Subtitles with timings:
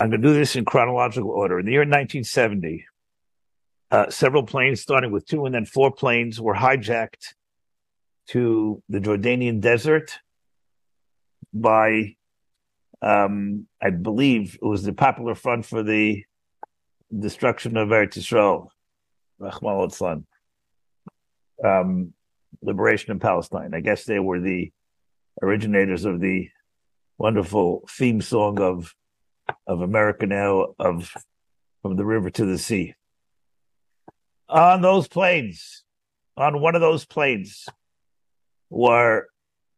[0.00, 1.58] I'm going to do this in chronological order.
[1.58, 2.86] In the year 1970,
[3.90, 7.34] uh, several planes, starting with two and then four planes, were hijacked
[8.28, 10.18] to the Jordanian desert
[11.52, 12.16] by,
[13.02, 16.24] um, I believe it was the Popular Front for the
[17.16, 18.68] destruction of Eretz Yisrael,
[19.38, 20.26] Rahman
[21.64, 22.12] um,
[22.62, 23.74] liberation in Palestine.
[23.74, 24.70] I guess they were the
[25.42, 26.50] originators of the
[27.16, 28.94] wonderful theme song of
[29.66, 31.12] of America now of
[31.82, 32.94] from the river to the sea.
[34.48, 35.84] On those planes,
[36.36, 37.68] on one of those planes,
[38.70, 39.26] were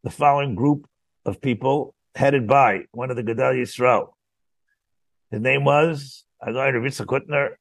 [0.03, 0.87] the following group
[1.25, 4.09] of people headed by one of the Gedal Yisrael.
[5.29, 7.51] His name was Agar Ravitza Kutner,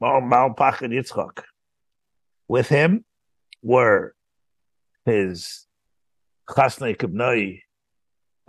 [0.00, 1.42] Mal Pachad Yitzchak.
[2.48, 3.04] With him
[3.62, 4.14] were
[5.06, 5.66] his
[6.48, 7.60] Chasnei Kibnai,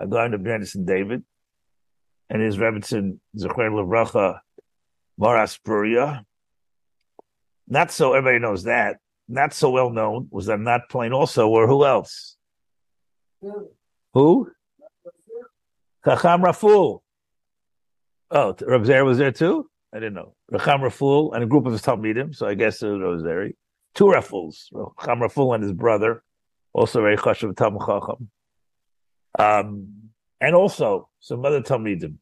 [0.01, 1.23] Agar Anderson David,
[2.29, 4.39] and his Rebbitzin Zecher Levracha
[5.17, 6.23] Maras Puria.
[7.67, 8.97] Not so everybody knows that.
[9.27, 12.37] Not so well known was that not plane also, or who else?
[14.13, 14.51] Who?
[16.05, 17.01] Chacham Raful.
[18.31, 19.69] Oh, Reb was there too?
[19.93, 20.35] I didn't know.
[20.51, 23.49] Chacham Raful and a group of his Talmidim, so I guess it was there.
[23.95, 26.21] Two Rafuls, Chacham Raful and his brother,
[26.73, 28.29] also very Chashav Tam Chacham.
[29.37, 32.17] Um, and also some other Talmidim,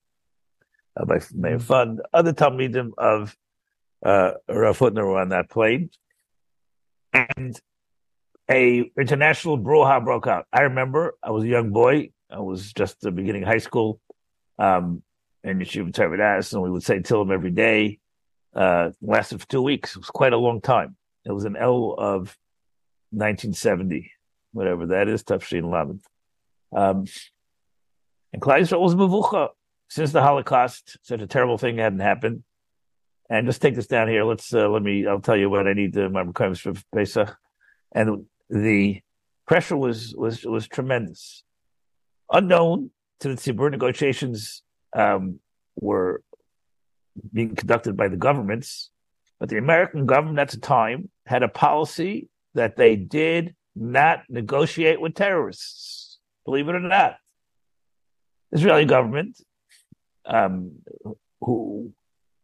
[0.96, 3.36] uh, by my fun, other Talmidim of
[4.06, 5.90] uh, Rav Hutner were on that plane.
[7.12, 7.60] And
[8.50, 10.48] a international brouhaha broke out.
[10.54, 12.12] I remember I was a young boy.
[12.32, 14.00] I was just uh, beginning high school
[14.58, 15.04] um,
[15.44, 18.00] in Yeshiva Torah Vodaath, and we would say Tehillim every day.
[18.56, 19.98] Uh, lasted for two weeks.
[19.98, 20.96] It was quite a long time.
[21.26, 22.38] It was an L of
[23.12, 24.12] 1970,
[24.54, 26.02] whatever that is, Tafshin Lamed.
[26.72, 27.06] Um,
[28.34, 29.50] and Yisrael was Mavucha
[29.90, 30.98] since the Holocaust.
[31.04, 32.44] Such a terrible thing hadn't happened.
[33.30, 34.24] And just take this down here.
[34.26, 35.08] Let's uh, let me.
[35.08, 37.36] I'll tell you what I need to my requirements for Pesach.
[37.94, 39.02] And the
[39.48, 41.44] pressure was was was tremendous.
[42.32, 42.92] Unknown
[43.22, 44.64] to the Tzibur, negotiations
[44.96, 45.40] um,
[45.76, 46.22] were
[47.32, 48.90] being conducted by the governments,
[49.40, 55.00] but the American government at the time had a policy that they did not negotiate
[55.00, 56.20] with terrorists.
[56.46, 57.18] Believe it or not,
[58.54, 59.42] Israeli government,
[60.26, 60.74] um,
[61.42, 61.92] who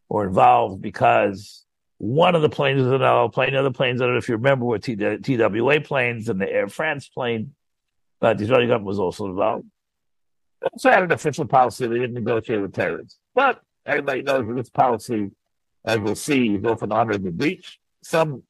[0.09, 1.65] were involved because
[1.99, 4.29] one of the planes was an L plane, the other planes, I don't know if
[4.29, 7.53] you remember, were T- TWA planes and the Air France plane,
[8.19, 9.65] but the Israeli government was also involved.
[10.73, 13.17] Also had an official policy they didn't negotiate with terrorists.
[13.35, 15.31] But everybody knows that this policy,
[15.85, 17.79] as we'll see, is often honored the breach.
[18.03, 18.43] Some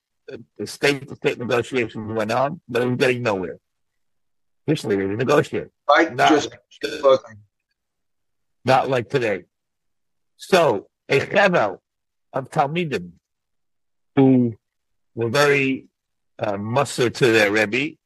[0.66, 3.58] state to state negotiations went on, but it was getting nowhere.
[4.68, 5.68] Officially, they didn't negotiate.
[5.90, 6.50] Right, Not- just
[8.66, 9.44] not like today.
[10.38, 11.80] So a chevel
[12.34, 13.12] of Talmidim
[14.16, 14.56] who
[15.16, 15.88] were very
[16.38, 17.98] uh, muster to their Rebbe,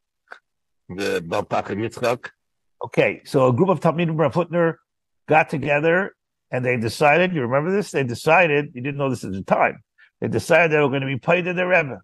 [0.89, 2.29] the Balpach Yitzchak.
[2.83, 4.75] Okay, so a group of Talmidim Rav Hutner
[5.27, 6.15] got together
[6.51, 7.91] and they decided, you remember this?
[7.91, 9.83] They decided, you didn't know this at the time,
[10.21, 12.01] they decided they were going to be paid to their Rebbe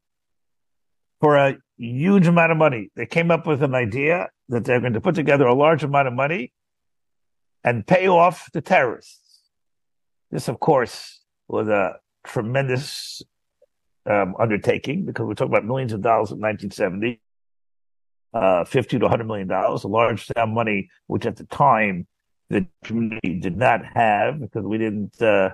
[1.21, 2.91] for a huge amount of money.
[2.95, 6.07] They came up with an idea that they're going to put together a large amount
[6.07, 6.51] of money
[7.69, 9.41] and pay off the terrorists.
[10.31, 13.21] This, of course, was a tremendous
[14.07, 17.21] um, undertaking because we're talking about millions of dollars in 1970,
[18.33, 22.07] uh, 50 to 100 million dollars, a large sum of money, which at the time
[22.49, 25.51] the community did not have because we didn't uh,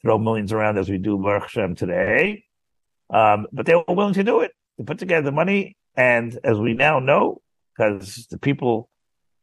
[0.00, 2.44] throw millions around as we do Baruch Hashem today.
[3.10, 4.52] Um, but they were willing to do it.
[4.78, 7.42] They put together the money, and as we now know,
[7.76, 8.88] because the people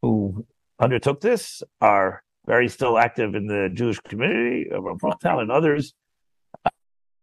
[0.01, 0.45] who
[0.79, 5.93] undertook this are very still active in the Jewish community, Rothschild and others.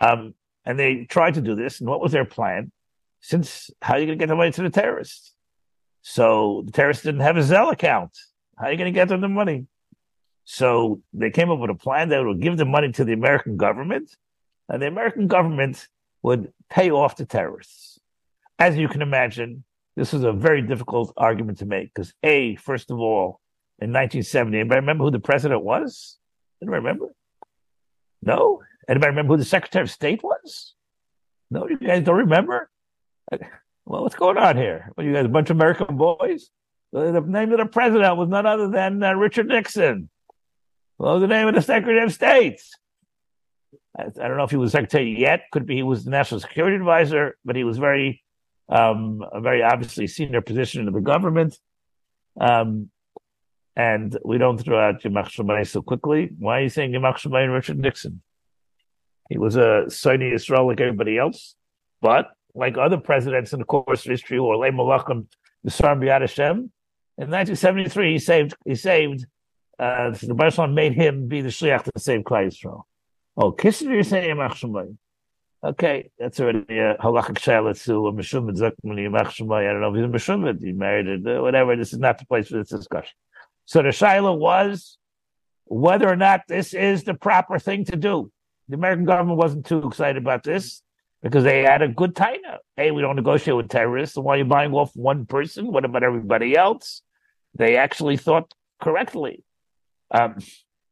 [0.01, 1.81] Um, and they tried to do this.
[1.81, 2.73] And what was their plan?
[3.21, 5.35] Since how are you going to get the money to the terrorists?
[6.03, 8.11] So the terrorists didn't have a Zelle account.
[8.59, 9.67] How are you going to get them the money?
[10.45, 13.57] So they came up with a plan that would give the money to the American
[13.57, 14.17] government,
[14.69, 15.87] and the American government
[16.23, 18.01] would pay off the terrorists.
[18.59, 19.65] As you can imagine,
[19.95, 23.41] this was a very difficult argument to make because, A, first of all,
[23.83, 26.17] in 1970, anybody remember who the president was?
[26.63, 27.15] Anybody remember?
[28.23, 28.63] No?
[28.89, 30.75] Anybody remember who the Secretary of State was?
[31.51, 32.71] No, you guys don't remember?
[33.85, 34.93] Well, what's going on here?
[34.97, 36.51] Well, you guys a bunch of American boys?
[36.93, 40.09] The name of the president was none other than uh, Richard Nixon.
[40.99, 42.63] What was the name of the Secretary of State?
[43.99, 45.51] I, I don't know if he was secretary yet.
[45.51, 48.23] Could be he was the national security advisor, but he was very,
[48.69, 51.59] um, a very obviously senior position in the government.
[52.41, 52.92] Um,
[53.77, 56.31] and we don't throw out Yamach Shemayim so quickly.
[56.39, 58.23] Why are you saying Yamach Shemayim Richard Nixon?
[59.29, 61.55] He was a Sunni Israel like everybody else,
[62.01, 65.27] but like other presidents in the course of history, or Lay Malachim,
[65.67, 66.71] Nisar B'Yad Hashem,
[67.19, 69.27] in 1973 he saved he saved
[69.79, 72.83] uh, the Baruch made him be the shliach to save Klal Yisrael.
[73.37, 74.97] Oh, Kissinger is saying Yamach Shemayim.
[75.65, 79.69] Okay, that's already a halachic shaila to a Yamach Shemayim.
[79.69, 81.77] I don't know if he's a meshumad, he married it, uh, whatever.
[81.77, 83.15] This is not the place for this discussion.
[83.65, 84.99] So the shaila was
[85.65, 88.31] whether or not this is the proper thing to do.
[88.69, 90.83] The American government wasn't too excited about this
[91.23, 92.41] because they had a good time.
[92.77, 94.17] Hey, we don't negotiate with terrorists.
[94.17, 95.73] Why are you buying off one person?
[95.73, 97.03] What about everybody else?
[97.55, 99.45] They actually thought correctly.
[100.11, 100.39] Um,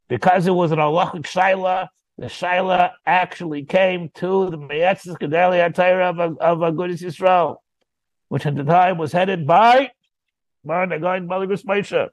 [0.09, 1.89] because it was an halachic shaila,
[2.19, 7.57] the shaila actually came to the Meyetzis Gedali Atayra of, of Agudas Yisrael,
[8.29, 9.91] which at the time was headed by
[10.65, 12.09] Mar Nagain Malibus Moshe.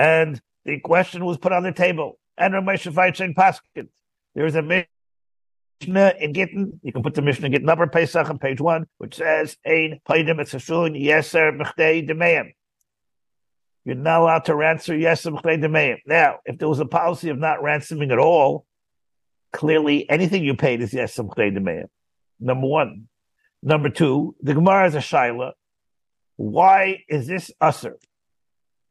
[0.00, 2.18] And the question was put on the table.
[2.38, 3.88] And Ramesha Feitchen Paskin.
[4.34, 6.80] There's a Mishnah in Gittin.
[6.82, 10.00] You can put the Mishnah in Gittin upper Pesach on page one, which says, Ein
[10.08, 12.54] Paidim Etzashun Yeser Mechdei Demeim.
[13.84, 15.98] You're not allowed to ransom Yeser Mechdei Demeim.
[16.06, 18.64] Now, if there was a policy of not ransoming at all,
[19.52, 21.88] clearly anything you paid is Yeser Mechdei Demeim.
[22.40, 23.08] Number one.
[23.62, 25.52] Number two, the Gemara is a Shaila.
[26.36, 27.98] Why is this usher?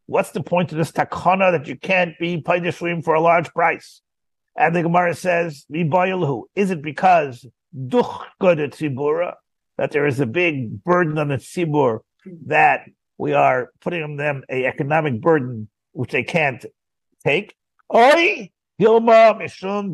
[0.09, 4.01] What's the point of this takana that you can't be paidishrim for a large price?
[4.57, 7.45] And the Gemara says, Is it because
[7.77, 9.35] duch tzibura
[9.77, 12.00] that there is a big burden on the tzibur
[12.47, 12.89] that
[13.19, 16.65] we are putting on them a economic burden which they can't
[17.23, 17.53] take?
[17.94, 19.94] Oi, Hilma Mishum.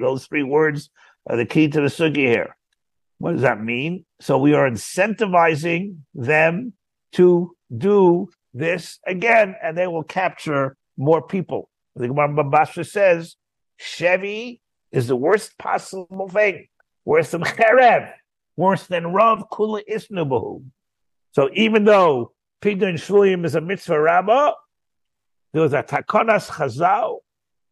[0.00, 0.90] Those three words
[1.26, 2.56] are the key to the sugi here.
[3.18, 4.06] What does that mean?
[4.20, 6.72] So we are incentivizing them
[7.12, 11.68] to do this again, and they will capture more people.
[11.96, 13.36] The Gemara Babasha says,
[13.78, 14.60] Chevy
[14.90, 16.68] is the worst possible thing,
[17.04, 18.12] worse than Cherev,
[18.56, 20.64] worse than Rav Kula Isnubahu.
[21.32, 22.32] So even though
[22.62, 24.52] Pidyon Shvulim is a mitzvah rabbah,
[25.52, 27.18] there was a takonas chazal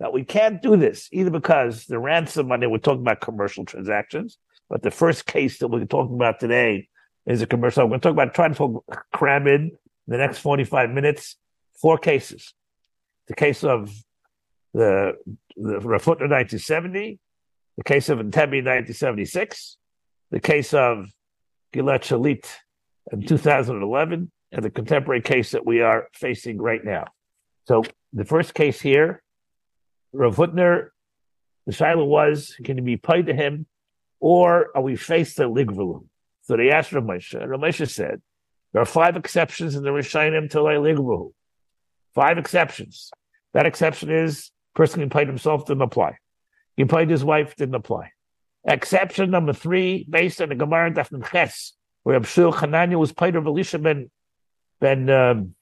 [0.00, 4.38] that we can't do this, either because the ransom money, we're talking about commercial transactions,
[4.68, 6.88] but the first case that we're talking about today
[7.30, 7.84] is a commercial.
[7.84, 9.72] We're going to talk about trying to cram in
[10.08, 11.36] the next 45 minutes
[11.80, 12.52] four cases.
[13.28, 13.92] The case of
[14.74, 15.14] the,
[15.56, 17.18] the Rav Hutner 1970,
[17.76, 19.76] the case of Entebbe 1976,
[20.30, 21.08] the case of
[21.72, 22.46] Gilad Shalit
[23.12, 27.06] in 2011, and the contemporary case that we are facing right now.
[27.64, 29.22] So the first case here,
[30.12, 30.88] Rav Hutner,
[31.66, 33.66] the Shiloh was, can you be paid to him,
[34.18, 36.04] or are we faced a ligvalu?
[36.50, 38.20] So they asked Ramesha, and Ramesha said,
[38.72, 41.30] there are five exceptions in the Rishayim to ligvalu.
[42.12, 43.12] Five exceptions.
[43.54, 46.18] That exception is person can paid himself didn't apply.
[46.76, 48.10] He paid his wife didn't apply.
[48.64, 53.46] Exception number three, based on the Gemara Dafnim Ches, where Abshul Hananya was paid of
[53.46, 54.10] Elisha ben
[54.80, 55.54] ben um,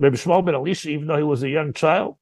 [0.00, 2.16] Rabbi Shmuel ben Elisha, even though he was a young child,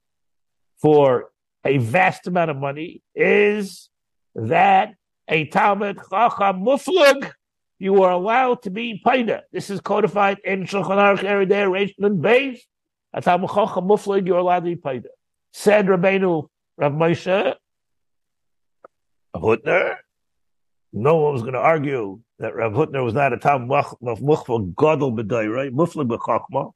[0.83, 1.31] for
[1.65, 3.89] a vast amount of money, is
[4.35, 4.95] that
[5.27, 7.33] a Talmud Chacham Muflug,
[7.81, 9.41] you are allowed to be paida.
[9.53, 12.61] This is codified in Shulchan Aruch Eridei Reish Beis.
[13.13, 15.07] A Talmud Chacham Muflug, you're allowed to be paida.
[15.53, 16.47] Said Rabbeinu
[16.77, 17.55] Rav Moshe
[19.35, 19.97] Hutner.
[20.93, 25.53] No one was going to argue that Rav Hutner was not a Tam Gadol B'day,
[25.53, 25.73] right?
[25.73, 26.73] Muflig B'chachma.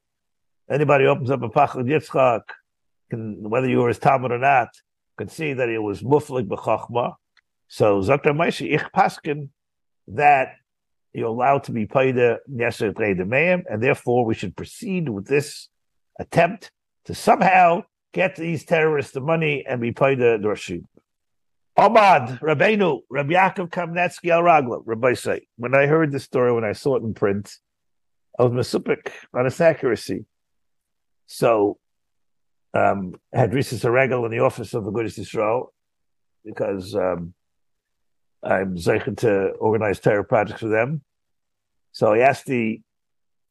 [0.70, 2.42] Anybody opens up a Pachad Yitzchak,
[3.10, 4.70] can, whether you were his Talmud or not,
[5.18, 7.16] can see that he was Muflig B'chachma.
[7.68, 9.50] So Zakar Moshe Ich Paskin
[10.08, 10.54] that
[11.14, 12.92] you're allowed to be Yeser
[13.26, 15.68] Meim, and therefore we should proceed with this
[16.18, 16.72] attempt
[17.04, 20.84] to somehow get these terrorists the money and be paid the Rashid.
[21.76, 26.64] Ahmad, Rabbeinu, Rabbi Yaakov Kamenetsky Al Ragla, Rabbi say, when I heard this story, when
[26.64, 27.52] I saw it in print,
[28.38, 30.24] I was masupik on its accuracy.
[31.26, 31.78] So,
[32.74, 35.72] um, had Risa Regal in the office of the Goodest Israel
[36.44, 37.34] because um,
[38.44, 41.02] I'm zeichen to organize terror projects for them.
[41.92, 42.80] So I asked the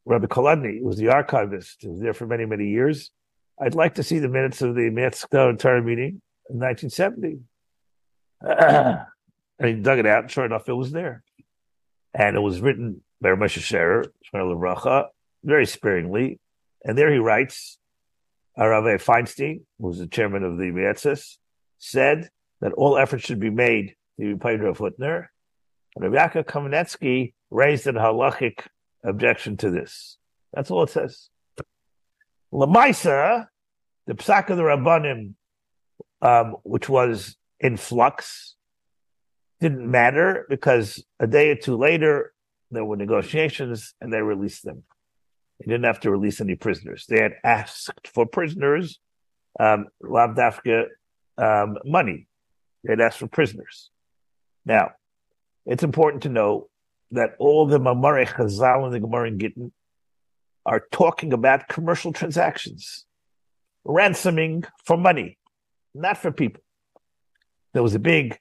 [0.04, 3.10] Rabbi Kolodny, who was the archivist, who was there for many, many years,
[3.58, 6.20] I'd like to see the minutes of the Metzger entire meeting
[6.50, 7.38] in 1970.
[9.58, 11.22] and he dug it out, and sure enough, it was there.
[12.12, 15.06] And it was written by Moshe Sherer, Levracha,
[15.42, 16.40] very sparingly.
[16.84, 17.78] And there he writes,
[18.58, 21.36] Arave Feinstein, who was the chairman of the Mietzes,
[21.78, 22.28] said
[22.60, 25.26] that all efforts should be made be paid Rav Hutner.
[25.96, 28.60] And Yaakov Kamenetsky raised an halachic
[29.04, 30.18] objection to this.
[30.52, 31.28] That's all it says.
[32.52, 33.46] Lamaisa,
[34.06, 35.34] the Psak of the Rabbanim,
[36.22, 38.54] um, which was in flux,
[39.60, 42.32] didn't matter because a day or two later
[42.70, 44.84] there were negotiations and they released them.
[45.58, 47.06] They didn't have to release any prisoners.
[47.08, 48.98] They had asked for prisoners,
[49.58, 50.86] um, Lavdafka,
[51.38, 52.26] um, money.
[52.82, 53.90] They had asked for prisoners.
[54.64, 54.92] Now,
[55.66, 56.68] it's important to know
[57.10, 59.72] that all the Mamare Chazal and the Gemara in Gittin
[60.66, 63.04] are talking about commercial transactions,
[63.84, 65.38] ransoming for money,
[65.94, 66.62] not for people.
[67.72, 68.38] There was a big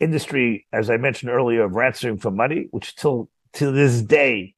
[0.00, 4.54] industry, as I mentioned earlier, of ransoming for money, which till to this day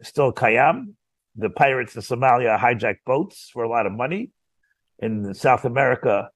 [0.00, 0.94] is still kayam.
[1.36, 4.30] The pirates in Somalia hijack boats for a lot of money.
[4.98, 6.30] In South America,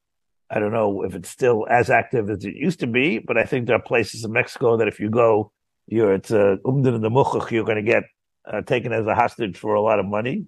[0.50, 3.45] I don't know if it's still as active as it used to be, but I
[3.45, 5.52] think there are places in Mexico that if you go,
[5.87, 8.04] you're it's uh, umdin in the muchach, you're going to get
[8.50, 10.47] uh, taken as a hostage for a lot of money.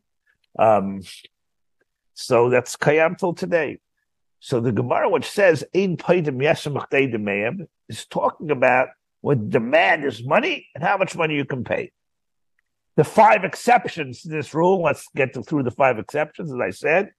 [0.58, 1.02] Um,
[2.14, 3.78] so that's kayam till today.
[4.40, 8.88] So the Gemara, which says "Ein paidim is talking about
[9.20, 11.92] what demand is money and how much money you can pay.
[12.96, 14.82] The five exceptions to this rule.
[14.82, 16.52] Let's get through the five exceptions.
[16.52, 17.12] As I said,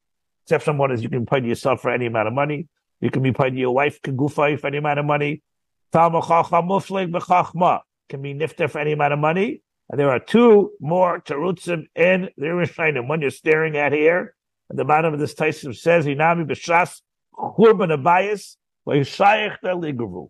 [0.46, 2.68] exception one is you can pay yourself for any amount of money.
[3.04, 5.44] You can be paid your wife, can gufa for any amount of money.
[5.92, 9.62] Can be nifter for any amount of money.
[9.90, 13.10] And there are two more terutzim in the Rishonim.
[13.10, 14.34] One you're staring at here.
[14.72, 17.02] At the bottom of this Taisim says, Inami b'shas
[17.38, 18.56] churban abayis
[18.88, 20.30] v'yishayich de'ligavu.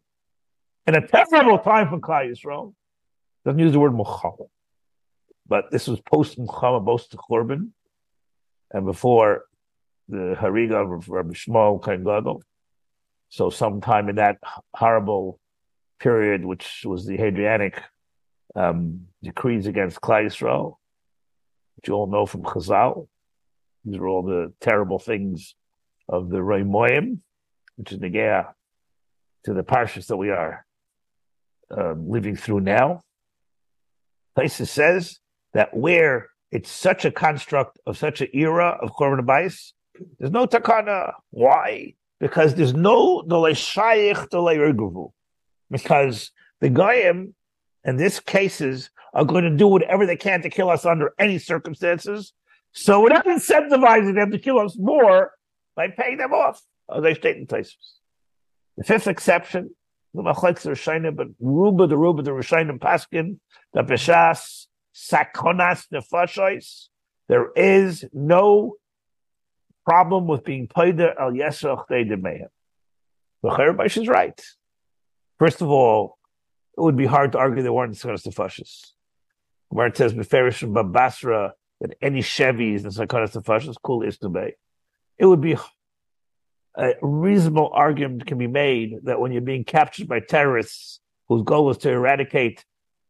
[0.87, 2.73] In a terrible time for Klal Yisrael.
[3.45, 4.47] Doesn't use the word muchama.
[5.47, 7.69] But this was post muchama, post the churban.
[8.71, 9.43] And before
[10.09, 12.41] the Hariga of Rabbi Shmuel Kohen Gadol.
[13.33, 14.37] So sometime in that
[14.75, 15.39] horrible
[15.99, 17.81] period, which was the Hadrianic
[18.55, 20.75] um, decrees against Yisrael,
[21.75, 23.07] which you all know from Chazal.
[23.83, 25.55] These are all the terrible things
[26.07, 27.21] of the Roy Moyim,
[27.75, 28.53] which is Negea
[29.45, 30.63] to the parshas that we are
[31.75, 33.01] uh, living through now.
[34.35, 35.17] Places says
[35.55, 39.71] that where it's such a construct of such an era of Korban Bayis,
[40.19, 41.13] there's no takana.
[41.31, 41.95] Why?
[42.20, 45.12] Because there's no dolei shayich
[45.70, 47.36] Because the goyim
[47.84, 51.38] in these cases are going to do whatever they can to kill us under any
[51.38, 52.34] circumstances.
[52.72, 55.32] So we're not incentivizing them to kill us more
[55.75, 56.62] by paying them off.
[56.89, 57.77] Oh, they state in places.
[58.77, 59.75] The fifth exception,
[60.13, 63.39] the but Ruba the Ruba the Rishonim Paskin,
[63.74, 66.88] the Beshas Sakonas Nefashos.
[67.29, 68.75] There is no
[69.85, 72.47] problem with being Paider al Yesrach Deidemeyim.
[73.41, 74.39] The Cherebish is right.
[75.39, 76.17] First of all,
[76.77, 78.91] it would be hard to argue there weren't Sakonas Nefashos.
[79.69, 84.29] Where it says Beferish from Babasra that any Chevys and Sakonas Nefashos, cool is to
[84.29, 84.53] be.
[85.17, 85.57] It would be
[86.75, 91.69] a reasonable argument can be made that when you're being captured by terrorists whose goal
[91.69, 92.65] is to eradicate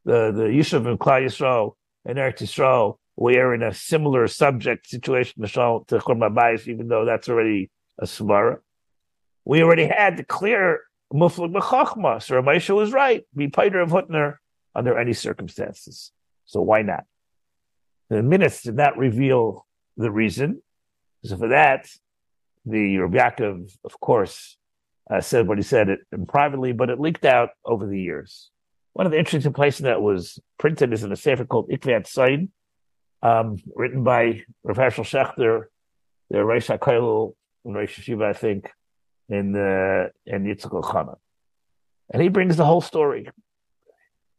[0.06, 1.76] the, the Yishuv and Klal Yisrael
[2.06, 7.06] and Eretz Yisrael, we are in a similar subject situation to Churma Bayis, even though
[7.06, 8.58] that's already a Svara.
[9.46, 10.82] We already had the clear
[11.14, 14.38] Muflik B'chachma, so Ramesha was right, be Peter of Hutner
[14.74, 16.12] under any circumstances.
[16.46, 17.04] So why not?
[18.10, 19.66] The minutes did not reveal
[19.96, 20.62] the reason.
[21.24, 21.88] So for that,
[22.66, 24.58] the Rabbi Yaakov, of course,
[25.10, 28.50] uh, said what he said it, privately, but it leaked out over the years.
[28.94, 32.48] One of the interesting places that was printed is in a sefer called Ikvat Said,
[33.24, 35.66] um, written by Rav Hershel Schachter,
[36.30, 37.34] the Reish HaKailul
[37.66, 38.70] and Reish Shiva, I think,
[39.30, 41.16] in uh, in Yitzchak Chana.
[42.12, 43.30] And he brings the whole story.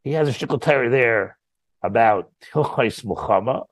[0.03, 0.61] He has a shikul
[0.91, 1.37] there
[1.81, 3.63] about Hilchais Muhammad,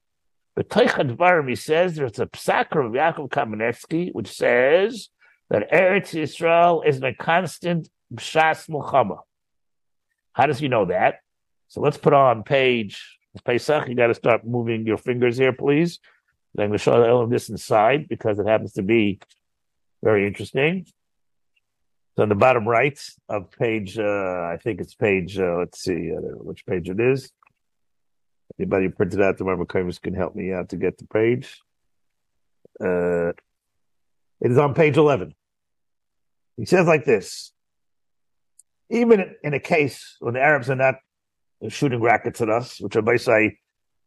[0.55, 5.09] but Toichat Varim, he says there's a psak of Yaakov Kamenetsky which says
[5.51, 9.19] that Eretz Yisrael is a constant B'shas Muhammad.
[10.33, 11.19] How does he know that?
[11.67, 13.87] So let's put on page Pesach.
[13.87, 15.99] You got to start moving your fingers here, please.
[16.57, 19.19] I'm going to show all of this inside because it happens to be
[20.03, 20.85] very interesting.
[22.15, 26.11] So on the bottom right of page, uh, I think it's page, uh, let's see
[26.11, 27.31] which page it is.
[28.59, 31.59] Anybody printed out the Kaimus can help me out to get the page.
[32.79, 33.29] Uh,
[34.41, 35.33] it is on page 11.
[36.57, 37.51] He says like this
[38.91, 40.95] Even in a case when the Arabs are not
[41.69, 43.57] shooting rockets at us, which I say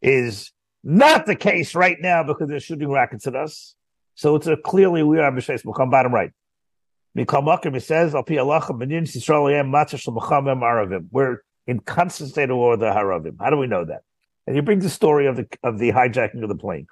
[0.01, 0.51] is
[0.83, 3.75] not the case right now because they're shooting rockets at us.
[4.15, 6.31] So it's a clearly we are B'Sheis Mukam, bottom right.
[7.15, 8.13] It says,
[11.11, 13.35] We're in constant state of war with the Haravim.
[13.39, 14.03] How do we know that?
[14.45, 16.87] And he brings the story of the of the hijacking of the plane.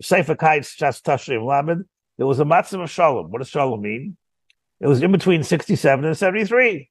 [0.00, 1.84] Sefer Kaitz Shas Tashrim Lamed,
[2.16, 3.30] there was a Matzim of Shalom.
[3.30, 4.16] What does Shalom mean?
[4.80, 6.90] It was in between 67 and 73.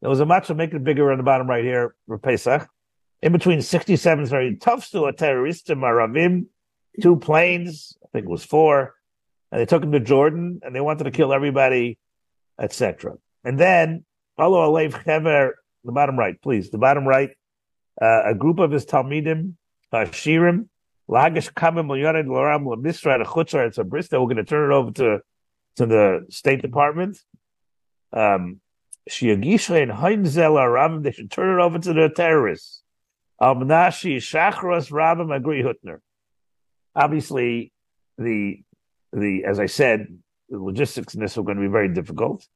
[0.00, 2.68] There was a matzah, make it bigger on the bottom right here, Pesach.
[3.20, 6.46] In between 67 and 70, Tufstu a terrorist in Maravim,
[7.02, 8.94] two planes, I think it was four,
[9.50, 11.98] and they took him to Jordan, and they wanted to kill everybody,
[12.60, 13.16] etc.
[13.42, 14.04] And then,
[14.36, 17.30] Allah Alev Hever, the bottom right, please, the bottom right,
[18.00, 19.54] uh, a group of his Talmidim,
[19.92, 20.68] Shirim,
[21.10, 24.90] Lagish Kamim Yored Loram Misra Chutzar, it's a Bristol, we're going to turn it over
[24.92, 25.20] to,
[25.76, 27.18] to the State Department.
[28.12, 28.60] Um,
[29.08, 29.56] They
[31.12, 32.82] should turn it over to the terrorists.
[36.94, 37.72] Obviously,
[38.18, 38.62] the
[39.12, 42.46] the as I said, the logistics in this are going to be very difficult.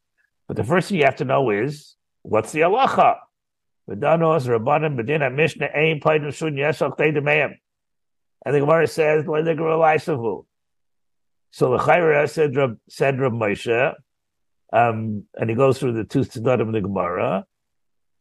[0.49, 3.16] But the first thing you have to know is what's the halacha?
[3.88, 7.54] V'danos Rabbanim Bedina Mishnah Ein Paidim Shun Yesach Teidemeyim.
[8.44, 9.54] And the Gemara says, So the
[11.78, 12.54] Chayra said,
[12.88, 13.94] said Rab Moshe,
[14.73, 17.47] um, and he goes through the two tzedadim of the Gemara.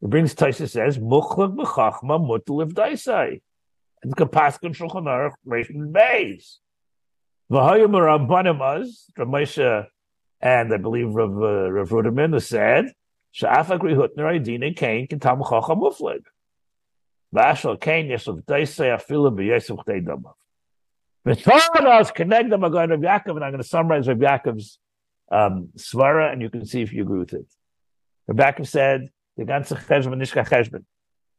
[0.02, 3.42] He brings Taisa says, Muchlak b'chachma mutliv daisai.
[4.04, 6.58] And the Kapaskan Shulchan Aruch Rishon Beis.
[7.50, 9.88] V'hayim Rabbanim Az, Rab Moshe,
[10.42, 12.92] and I believe Rav, uh, Rav Ruderman said,
[13.34, 16.24] Sha'af agri hutner aydine kain kintam chacham muflig.
[17.34, 20.34] Vashal kain yesuf daisai afilu b'yesuf chdei damav.
[21.26, 24.80] V'torah connect them again Rav Yaakov, and I'm going to summarize Rav Yaakov's
[25.32, 27.48] um, svara, and you can see if you agree with it.
[28.28, 30.84] Rebecca said the ganze cheshbon nishka cheshbon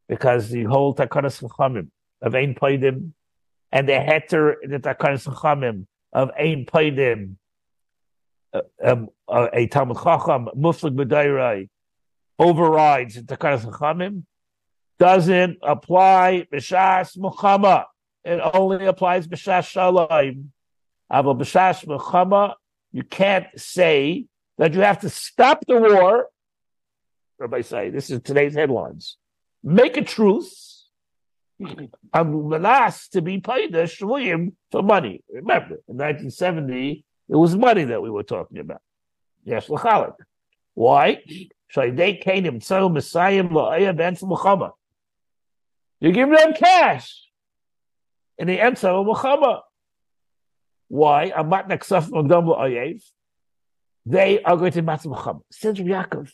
[0.08, 1.88] because the whole takanas chachamim
[2.20, 3.12] of ein paidim
[3.70, 7.36] and the heter the takanas chachamim of ein paidim
[8.52, 11.68] uh, um, uh, a talmud chacham muflik b'dairai
[12.40, 14.24] overrides the takanas chachamim
[14.98, 17.84] doesn't apply b'shas muchama.
[18.24, 20.52] It only applies b'shas shalom.
[21.12, 22.54] Aval b'shas muchama
[22.92, 24.26] you can't say
[24.58, 26.28] that you have to stop the war.
[27.38, 29.16] Rabbi say, this is today's headlines.
[29.62, 30.86] Make a truce.
[32.12, 35.22] I'm last to be paid the shvuyim for money.
[35.32, 38.82] Remember, in 1970, it was money that we were talking about.
[39.44, 40.14] Yes, l'chalik.
[40.74, 41.22] Why?
[44.22, 44.70] Muhammad.
[46.00, 47.28] You give them cash
[48.38, 49.60] in the end of Muhammad.
[50.92, 51.32] Why?
[51.34, 53.02] Amat Naksaf Magdam Ayev.
[54.04, 55.42] They are going to Matzah Muhammad.
[55.50, 56.30] Says Yaakov.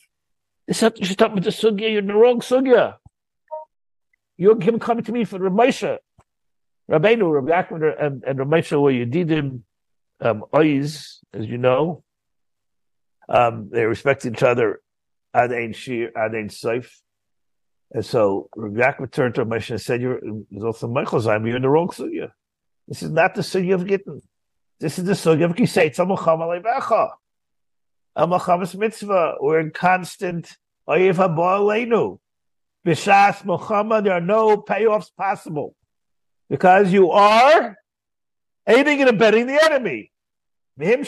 [0.66, 0.74] You
[1.06, 1.88] should talk with the sugya.
[1.88, 2.96] You're in the wrong sugya.
[4.36, 5.98] You're him coming to me for Ramesha.
[6.90, 9.60] Rabbeinu, Rabbi Yaakov, and, and Ramesha were Yedidim
[10.20, 12.02] um, Oiz, as you know.
[13.28, 14.80] Um, they respect each other.
[15.32, 16.90] Ad Ein Shir, Ad Ein Seif.
[17.92, 20.20] And so Rabbi Yaakov turned to Ramesha and said, You're,
[20.64, 22.32] also you're in the wrong sugya.
[22.88, 24.20] This is not the sugya of Gittin.
[24.80, 27.10] This is the sugi of Kiseitz Amucham Alevecha.
[28.16, 29.34] Amachamas mitzvah.
[29.40, 30.56] We're in constant
[30.88, 32.18] Oyev Haba
[32.86, 35.74] Bishas Muhammad, there are no payoffs possible.
[36.48, 37.76] Because you are
[38.66, 40.12] aiding and abetting the enemy.
[40.78, 41.04] And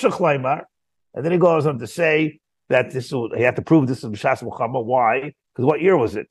[1.24, 4.42] then he goes on to say that this he had to prove this is Bishas
[4.42, 4.84] Muhammad.
[4.84, 5.32] Why?
[5.54, 6.28] Because what year was it?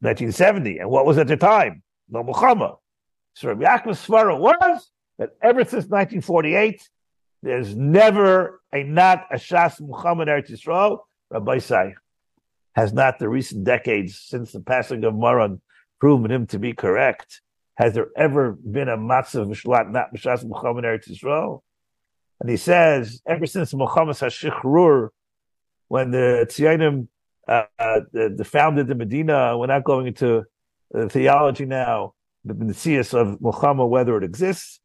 [0.00, 0.78] 1970.
[0.78, 1.82] And what was at the time?
[2.08, 2.72] No Muhammad.
[3.34, 6.88] So Rabbi Yaakov Svara was that ever since 1948,
[7.42, 11.00] there's never a not a Shas Muhammad Eretz Yisrael.
[11.30, 11.94] Rabbi Sai
[12.74, 15.60] has not the recent decades since the passing of Maran
[16.00, 17.40] proven him to be correct.
[17.76, 21.62] Has there ever been a matzah v'shlat not Shas Muhammad Eretz Yisrael?
[22.40, 25.10] And he says, ever since Muhammad HaShichrur,
[25.88, 27.08] when the Tzionim
[27.46, 30.44] uh, uh, the, the founded the Medina, we're not going into
[30.90, 34.80] the theology now, the Messias of Muhammad, whether it exists,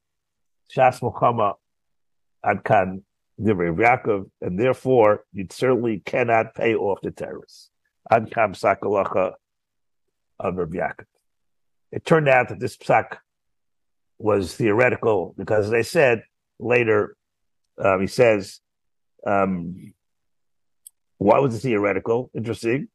[0.76, 1.56] Shas Muhammad
[2.46, 3.02] Adkan
[3.40, 7.70] Divrei Yaakov, and therefore you certainly cannot pay off the terrorists.
[8.12, 9.34] Adkam Sakalacha
[10.40, 11.06] of Rav Yaakov.
[11.92, 13.18] It turned out that this psak
[14.18, 16.24] was theoretical because, I said
[16.60, 17.16] later,
[17.78, 18.60] um, he says,
[19.26, 19.94] um,
[21.18, 22.30] why was it theoretical?
[22.34, 22.90] Interesting.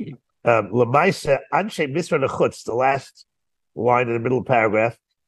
[0.00, 3.26] Um, Lamaisa Anshe Misra the last
[3.74, 4.46] line in the middle of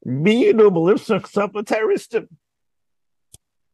[0.04, 2.28] the paragraph,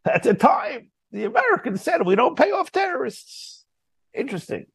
[0.04, 3.64] at the time, the Americans said we don't pay off terrorists.
[4.14, 4.66] Interesting.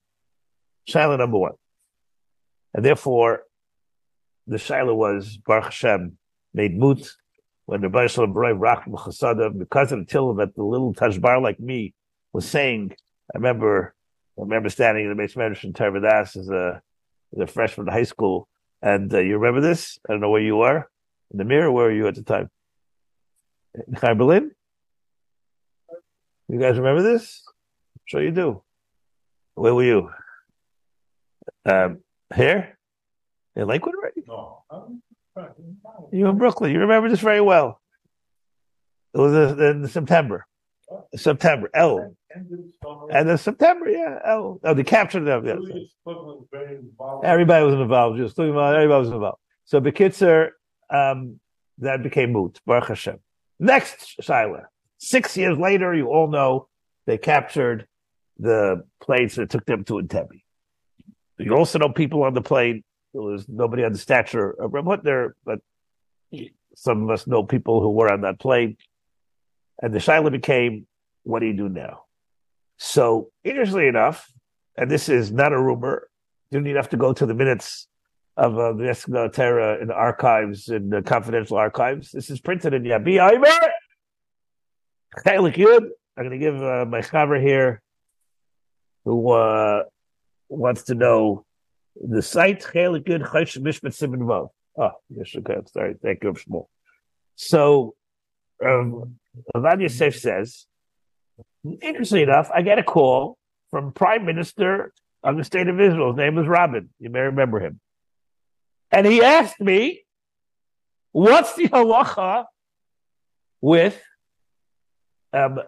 [0.86, 1.54] Shiloh number one.
[2.74, 3.44] And therefore,
[4.46, 6.18] the Shiloh was Baruch Hashem
[6.54, 7.12] made moot
[7.66, 8.94] when the Baruch Shalom Rachim
[9.60, 11.94] because of the till that the little Tashbar like me
[12.32, 12.94] was saying.
[13.34, 13.94] I remember,
[14.38, 16.82] I remember standing in the base in Torah Vodaath as a,
[17.36, 18.48] as a freshman in high school.
[18.82, 20.00] And uh, you remember this?
[20.08, 20.88] I don't know where you were
[21.32, 21.72] in the mirror?
[21.72, 22.50] Where were you at the time?
[23.88, 24.52] in Chaim Berlin?
[26.48, 27.44] You guys remember this?
[27.96, 28.63] I'm sure you do.
[29.56, 30.10] Where were you?
[31.66, 32.00] Um,
[32.34, 32.78] here?
[33.56, 34.24] In Lakewood already?
[34.28, 34.63] No.
[36.12, 36.72] You in Brooklyn.
[36.72, 37.82] You remember this very well.
[39.13, 40.46] It was in September.
[41.16, 41.70] September.
[41.74, 42.16] L.
[42.34, 44.20] And then September, yeah.
[44.24, 44.60] L.
[44.63, 45.46] Oh, they captured them.
[45.46, 45.58] Yeah.
[47.24, 48.18] Everybody was involved.
[48.20, 49.40] Just talking about everybody was involved.
[49.66, 50.52] So Bekitzer,
[50.89, 51.39] um,
[51.80, 52.60] that became moot.
[52.65, 53.19] Baruch Hashem.
[53.60, 54.65] Next, Shiloh.
[54.97, 56.67] Six years later, you all know
[57.06, 57.88] they captured
[58.39, 60.41] the planes that took them to Entebbe.
[61.38, 62.84] You also know people on the plane.
[63.13, 65.60] There was nobody on the stature of Reb Hutner, but
[66.76, 68.78] some of us know people who were on that plane.
[69.82, 70.88] And the Shiloh became,
[71.23, 72.04] what do you do now?
[72.78, 74.32] So, interestingly enough,
[74.76, 76.10] and this is not a rumor,
[76.52, 77.88] you don't have to go to the minutes
[78.38, 82.12] of uh, the Terra in the archives, in the confidential archives.
[82.12, 83.47] This is printed in Yabia Omer.
[85.26, 87.82] I'm going to give uh, my chaver here,
[89.06, 89.84] who uh,
[90.50, 91.45] wants to know
[91.95, 94.50] the site Chelik Yud Chaysh Mishpat Simon Vav.
[94.78, 95.58] Oh, yes, okay.
[95.73, 95.95] Sorry.
[96.02, 96.67] Thank you, Shmuel.
[97.36, 97.95] So,
[98.63, 99.15] um,
[99.56, 100.67] Avad Yosef says,
[101.82, 103.38] interestingly enough, I get a call
[103.71, 106.12] from Prime Minister of the State of Israel.
[106.12, 106.89] His name is Rabin.
[107.00, 107.80] You may remember him.
[108.91, 110.04] And he asked me,
[111.12, 112.45] what's the halacha
[113.62, 114.02] with
[115.34, 115.60] um,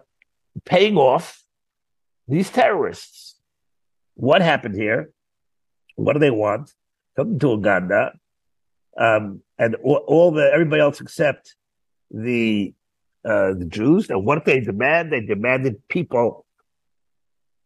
[0.64, 1.42] paying off
[2.26, 3.36] these terrorists?
[4.14, 5.10] What happened here?
[5.96, 6.72] What do they want?
[7.16, 8.12] Come to Uganda,
[8.96, 11.56] um, and all, the everybody else except
[12.10, 12.72] the
[13.24, 14.08] uh, the Jews.
[14.08, 15.12] And what did they demand?
[15.12, 16.46] They demanded people.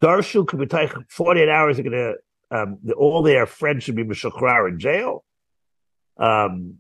[0.03, 1.77] Darshu could be 48 hours.
[1.77, 2.15] They're going
[2.51, 5.25] to um, all their friends should be mishachrar in jail.
[6.17, 6.77] Um,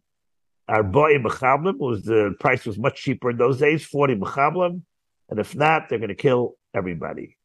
[0.68, 4.82] our boy Mechablim was the price was much cheaper in those days, 40 Mechablim.
[5.28, 7.36] And if not, they're going to kill everybody.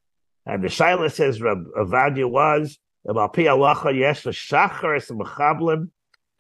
[0.45, 5.89] And the Shaila says Rab Avadia was, Amalpi Alacha Yesh Shachar Es Mechablim,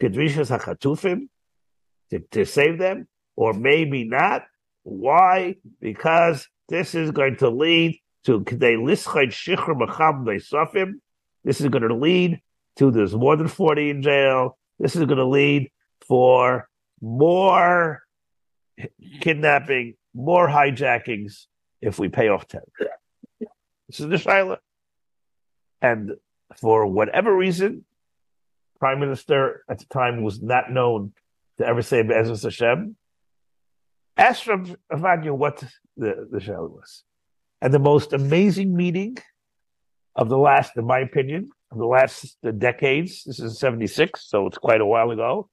[0.01, 1.27] Kedrishas HaChatufim,
[2.31, 4.43] to, save them, or maybe not.
[4.83, 5.55] Why?
[5.79, 10.95] Because this is going to lead to they lischait shichr macham sufim.
[11.43, 12.41] This is going to lead
[12.77, 14.57] to there's more than 40 in jail.
[14.79, 15.71] This is going to lead
[16.07, 16.69] for
[17.01, 18.01] more
[19.21, 21.45] kidnapping, more hijackings
[21.81, 22.63] if we pay off terror.
[23.87, 24.57] This is the Shaila.
[25.81, 26.11] And
[26.57, 27.85] for whatever reason,
[28.79, 31.13] Prime Minister at the time was not known
[31.57, 32.95] to ever say Be'ezus Hashem.
[34.17, 35.63] Ask from Avanya what
[35.97, 37.03] the, the was.
[37.61, 39.17] And the most amazing meeting
[40.15, 43.23] of the last, in my opinion, the last decades.
[43.23, 45.49] This is 76, so it's quite a while ago.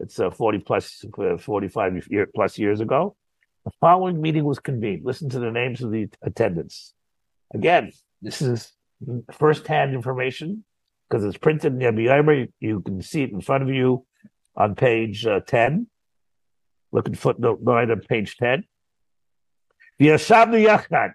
[0.00, 3.16] It's uh, 40 plus, uh, 45 year, plus years ago.
[3.64, 5.04] The following meeting was convened.
[5.04, 6.94] Listen to the names of the attendants.
[7.52, 8.72] Again, this is
[9.32, 10.64] first-hand information
[11.08, 14.06] because it's printed in the Yabi You can see it in front of you
[14.56, 15.86] on page uh, 10.
[16.92, 18.64] Look at footnote 9 on page 10.
[20.00, 21.12] Yashavnu Yachad.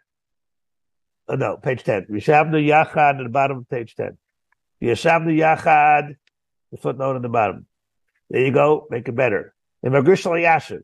[1.28, 2.08] Oh, no, page 10.
[2.12, 4.18] Yashavnu Yachad at the bottom of page 10.
[4.84, 6.16] Yachad,
[6.72, 7.66] the footnote on the bottom.
[8.30, 9.54] There you go, make it better.
[9.82, 10.82] In Magrishal Yashir,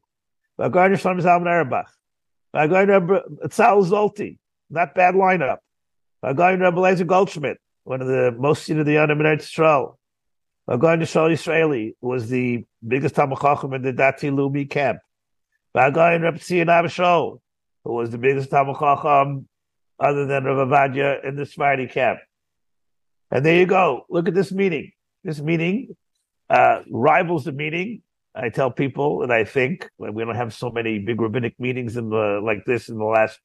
[0.60, 1.90] Vagar Shalom Zalman Auerbach,
[2.54, 2.88] Vagar
[3.46, 4.38] Tzal Zolti,
[4.70, 5.60] not bad lineup.
[6.24, 9.98] Vagar Rebbe Lezer Goldschmidt, one of the most seen of the Yonim in Israel.
[10.70, 15.00] Vagar Shal Israeli was the biggest Tamachachim in the Dati Lumi camp.
[15.76, 17.40] Vagar Rebbe Tzion Abishol,
[17.84, 19.46] who was the biggest Tamachachim
[20.00, 22.20] other than Rav Avadia in the Sephardi camp.
[23.32, 24.06] And there you go.
[24.10, 24.92] Look at this meeting.
[25.24, 25.96] This meeting
[26.50, 28.02] uh, rivals the meeting.
[28.34, 32.10] I tell people, and I think we don't have so many big rabbinic meetings in
[32.10, 33.40] the like this in the last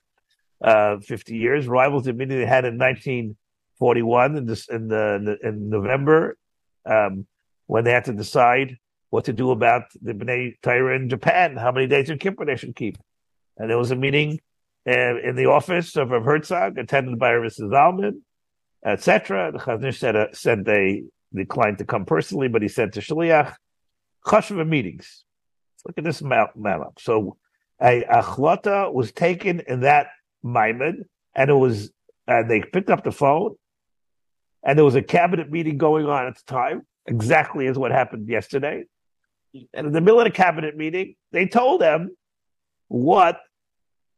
[0.62, 1.66] uh, 50 years.
[1.66, 6.36] Rivals the meeting they had in 1941 in, this, in, the, in November
[6.86, 7.26] um,
[7.66, 8.78] when they had to decide
[9.10, 12.56] what to do about the Bnei Torah in Japan, how many days of Kippur they
[12.56, 12.98] should keep.
[13.56, 14.40] And there was a meeting
[14.86, 17.70] uh, in the office of Herzog, attended by Mrs.
[17.70, 18.20] Zalman,
[18.84, 19.52] etc.
[19.52, 23.00] The Chazon Ish said, uh, said they declined to come personally, but he said to
[23.00, 23.54] Shaliach,
[24.26, 25.24] Chashva meetings.
[25.86, 26.54] Look at this map.
[26.98, 27.36] So
[27.80, 30.08] a achlata was taken in that
[30.42, 31.90] Maimon, and it was,
[32.26, 33.56] and they picked up the phone,
[34.62, 38.28] and there was a cabinet meeting going on at the time, exactly as what happened
[38.28, 38.84] yesterday.
[39.74, 42.16] And in the middle of the cabinet meeting, they told them
[42.88, 43.40] what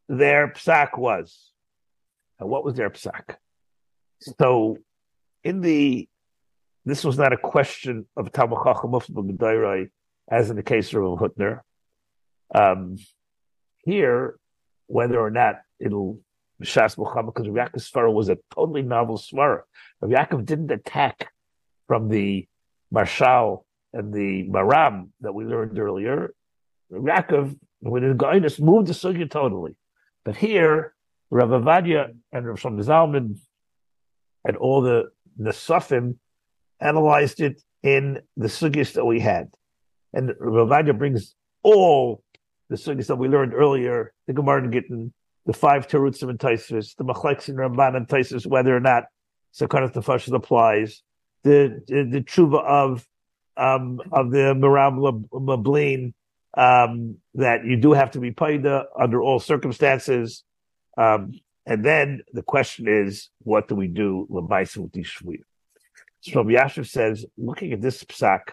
[0.09, 1.50] their psak was.
[2.38, 3.37] And what was their psak?
[4.20, 4.79] So,
[5.44, 6.09] in the
[6.85, 8.94] this was not a question of Talmud Chacham
[10.31, 11.61] as in the case of Hutner.
[12.55, 12.96] Um,
[13.85, 14.38] here,
[14.87, 16.20] whether or not it'll
[16.62, 19.62] Shas Muhammad, because Rav Yaakov's svara was a totally novel svara.
[20.00, 21.33] Rav Yaakov didn't attack
[21.87, 22.46] from the
[22.90, 26.35] Marshal and the Maram that we learned earlier.
[26.88, 29.76] Rav Yaakov, when the Gainus moved the sugya totally.
[30.24, 30.94] But here,
[31.31, 33.38] Rav Avadia and Rav Shlomo Zalman
[34.46, 36.16] and all the Nesafim
[36.80, 39.48] analyzed it in the sugyas that we had.
[40.14, 42.22] And Rav Avadia brings all
[42.70, 45.12] the sugyas that we learned earlier, the Gemara and Gittin,
[45.44, 49.04] the five Terutzim and Taisus, the Machleks and Ramban and Taisus, whether or not
[49.54, 51.02] Sakanat Tefashis applies,
[51.42, 53.06] the, the, the tshuva of
[53.56, 56.12] um, of the Miram Mablin,
[56.59, 60.44] um, that you do have to be paid under all circumstances.
[60.98, 61.32] Um,
[61.66, 65.12] and then the question is, what do we do with these?
[66.20, 68.52] So Yashiv says, looking at this psak,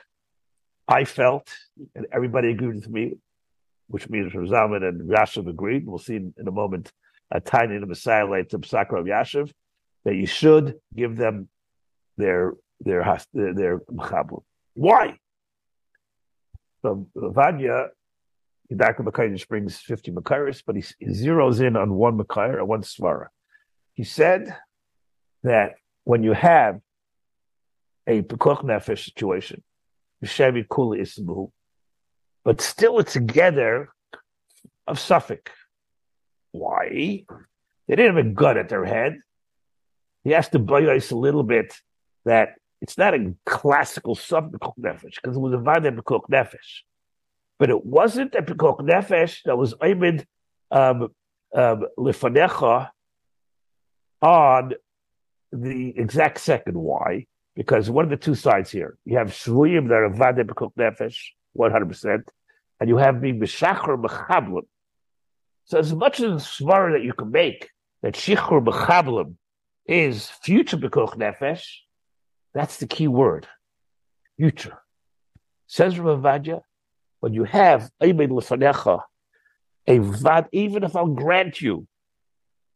[0.88, 1.50] I felt,
[1.96, 3.14] and everybody agreed with me,
[3.88, 5.86] which means Razalman and Yashiv agreed.
[5.86, 6.92] We'll see in, in a moment
[7.32, 9.52] a tiny the Messiah late to psak of Yashiv,
[10.06, 11.50] that you should give them
[12.18, 13.82] their their their, their
[14.74, 15.18] Why?
[16.82, 17.90] So Vanya
[18.72, 22.82] Yidaka Makarish brings 50 Makaris, but he, he, zeroes in on one Makar and one
[22.82, 23.28] Svara.
[23.94, 24.56] He said
[25.44, 26.80] that when you have
[28.08, 29.64] a Pekoch Nefesh situation,
[30.24, 31.52] Mishavi Kuli Ismu,
[32.44, 33.90] but still it's together
[34.88, 35.52] of Suffolk.
[36.52, 37.26] Why?
[37.88, 39.20] They didn't have a gut at their head.
[40.24, 41.74] He has to bias a little bit
[42.26, 46.84] that it's not a classical sub nefesh because it was a vada bekok nefesh,
[47.60, 50.26] but it wasn't a bekok nefesh that was aimed
[50.72, 51.10] um,
[51.56, 51.86] um,
[54.22, 54.74] on
[55.52, 56.78] the exact second.
[56.78, 57.28] Why?
[57.56, 61.18] Because one of the two sides here, you have shvuyim that are Vade bekok nefesh,
[61.54, 62.30] one hundred percent,
[62.80, 64.64] and you have being b'shachar b'chablim.
[65.66, 67.70] So as much as svara that you can make
[68.02, 69.36] that shichur b'chablim
[69.86, 71.66] is future bekok nefesh
[72.54, 73.48] that's the key word.
[74.38, 74.78] Future.
[75.68, 76.62] Says Ravadja,
[77.24, 79.00] when you have a vad,
[80.52, 81.88] even if I'll grant you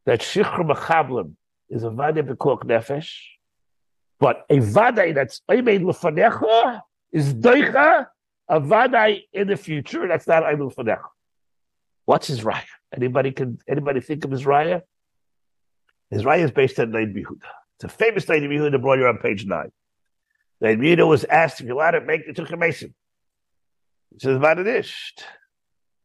[0.05, 1.33] that Shikhr Machablim
[1.69, 3.11] is a Vada Bekok Nefesh,
[4.21, 6.79] but a Vadai that's Aymed Lefanecha
[7.11, 8.07] is Doicha,
[8.47, 11.09] a Vadai in the future, that's not Aymed Lefanecha.
[12.05, 12.63] What's his raya?
[12.95, 14.81] Anybody can anybody think of his raya?
[16.09, 17.51] His raya is based on Nain Behuda.
[17.75, 19.73] It's a famous lady Yehuda brought you on page nine.
[20.61, 22.95] The Yehuda was asked if you're allowed to make the Mason.
[24.19, 25.23] Says, Vadadisht.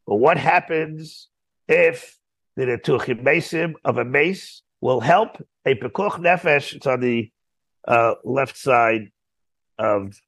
[0.06, 1.28] But what happens
[1.68, 2.18] if
[2.56, 6.74] the Tukha Mason of a mace will help a Pekuch Nefesh?
[6.74, 7.30] It's on the
[7.86, 9.10] uh, left side
[9.78, 10.20] of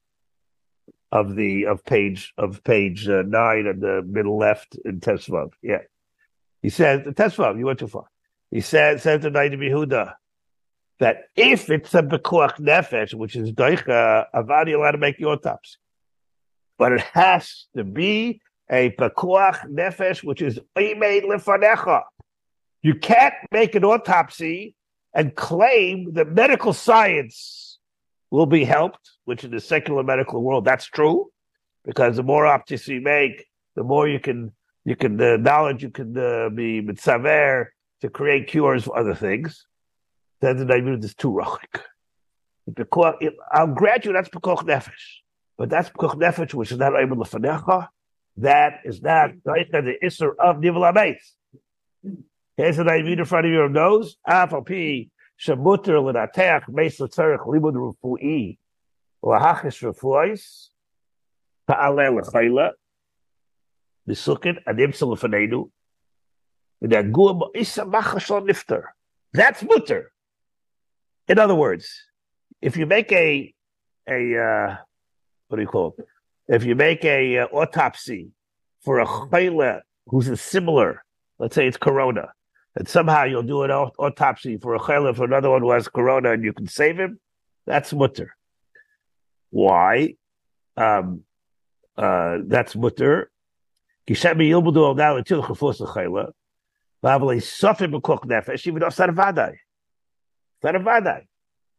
[1.13, 5.53] of the of page of page uh, nine and the middle left in Tesvav.
[5.63, 5.83] Yeah,
[6.63, 7.59] he says the Tesvav.
[7.59, 8.07] You went too far.
[8.51, 10.15] He said said to Noda B'Yehuda
[10.99, 15.77] that if it's a bekuach nefesh, which is doicha, avadi allowed to make the autopsy,
[16.79, 22.03] but it has to be a bekuach nefesh, which is imeid lefanecha.
[22.83, 24.75] You can't make an autopsy
[25.15, 27.79] and claim that medical science
[28.31, 31.31] will be helped, which in the secular medical world that's true,
[31.85, 34.53] because the more autopsies you make, the more you can
[34.85, 37.67] you can the knowledge you can uh, be mitzaver
[38.01, 39.67] to create cures for other things
[40.45, 41.81] then the David is too rachik.
[43.53, 45.23] I'll grant you that's Pekoch Nefesh.
[45.57, 47.88] But that's Pekoch Nefesh, which is not able to Fanecha.
[48.38, 51.23] That is not the Isser of Nivel Ameis.
[52.57, 54.17] Here's the David in front of your nose.
[54.29, 55.11] Afal P.
[55.40, 58.57] Shemutter l'nateach meis l'tzarech limud rufu'i
[59.23, 60.69] l'hachis rufu'is
[61.67, 62.71] ta'ale l'chayla
[64.09, 65.71] b'sukin adim l'fanenu
[66.83, 68.85] v'nagua ba'isa machashon nifter.
[69.33, 70.12] That's mutter.
[71.27, 71.88] In other words,
[72.62, 73.53] if you make a
[74.09, 74.77] a uh,
[75.55, 76.07] what do you call it?
[76.49, 78.31] If you make a uh, autopsy
[78.83, 81.05] for a chayla who's a similar,
[81.38, 82.33] let's say it's corona,
[82.75, 86.33] and somehow you'll do an autopsy for a chayla for another one who has corona,
[86.33, 87.21] and you can save him,
[87.67, 88.37] that's mutter.
[89.51, 90.17] Why?
[90.77, 91.23] Um,
[91.97, 93.31] uh, that's mutter.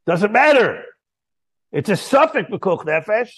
[0.08, 0.84] Doesn't matter.
[1.74, 3.32] It's a suffix b'koch nefesh.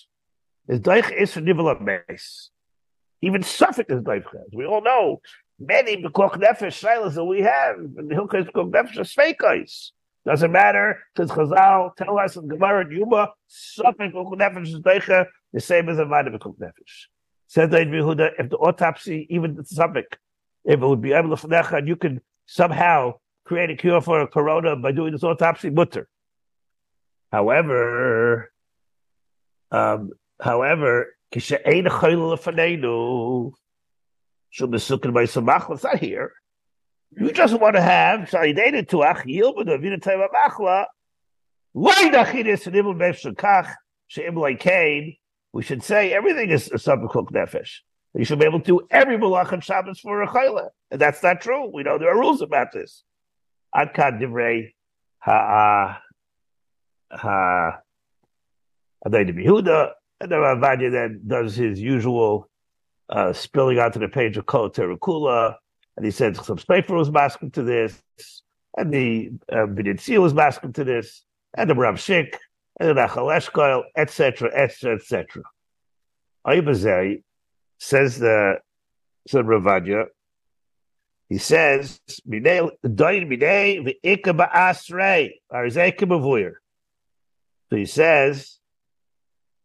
[0.67, 2.49] Is daich is for nivel meis.
[3.21, 5.21] Even suffix is daich We all know
[5.59, 7.77] many b'koch nefesh silas that we have.
[7.77, 9.91] And the hilchos b'koch nefesh are sveikos.
[10.25, 15.25] Doesn't matter because Chazal tell us in Gemara and Yuma suffix b'koch nefesh is daich
[15.53, 17.05] the same as a vada b'koch nefesh.
[17.47, 20.17] Said David Yehuda, if the autopsy, even the suffix,
[20.65, 23.13] if it would be able to and you can somehow
[23.45, 26.09] create a cure for a corona by doing this autopsy, mutter.
[27.31, 28.51] However,
[29.71, 33.52] um, however, כשאין חייל לפנינו,
[34.50, 35.36] שום מסוכן by it's
[35.84, 36.32] not here.
[37.14, 40.86] You just want to have Shaidated Tuach Yilbud Avina Teva Machla.
[41.72, 43.74] Why Dachidis and Ibn Shakach
[44.10, 45.16] Sheim Kain?
[45.52, 47.80] We should say everything is a subcook nefesh.
[48.14, 51.22] You should be able to do every malach on Shabbos for a chayla, and that's
[51.22, 51.70] not true.
[51.72, 53.04] We know there are rules about this.
[53.74, 54.72] Adkan divrei
[55.18, 56.00] ha
[57.10, 57.80] ha
[59.06, 62.49] Adai Yehuda, and then Ravadia then does his usual
[63.09, 65.55] uh, spilling onto the page of Kol Terakula,
[65.95, 68.01] and he said some Sprefer was masking to this,
[68.77, 71.23] and the uh, B'nitzi was masking to this,
[71.55, 72.35] and the Rav Shik,
[72.79, 75.43] and the Nachal Eshkoil, etc., etc., etc.
[76.45, 77.23] Ayubazei
[77.79, 78.57] says the
[79.27, 80.05] said Ravadia,
[81.29, 86.53] he says, "Minei doin minei v'ika ba'asrei arzeka b'vuyer."
[87.69, 88.59] So he says,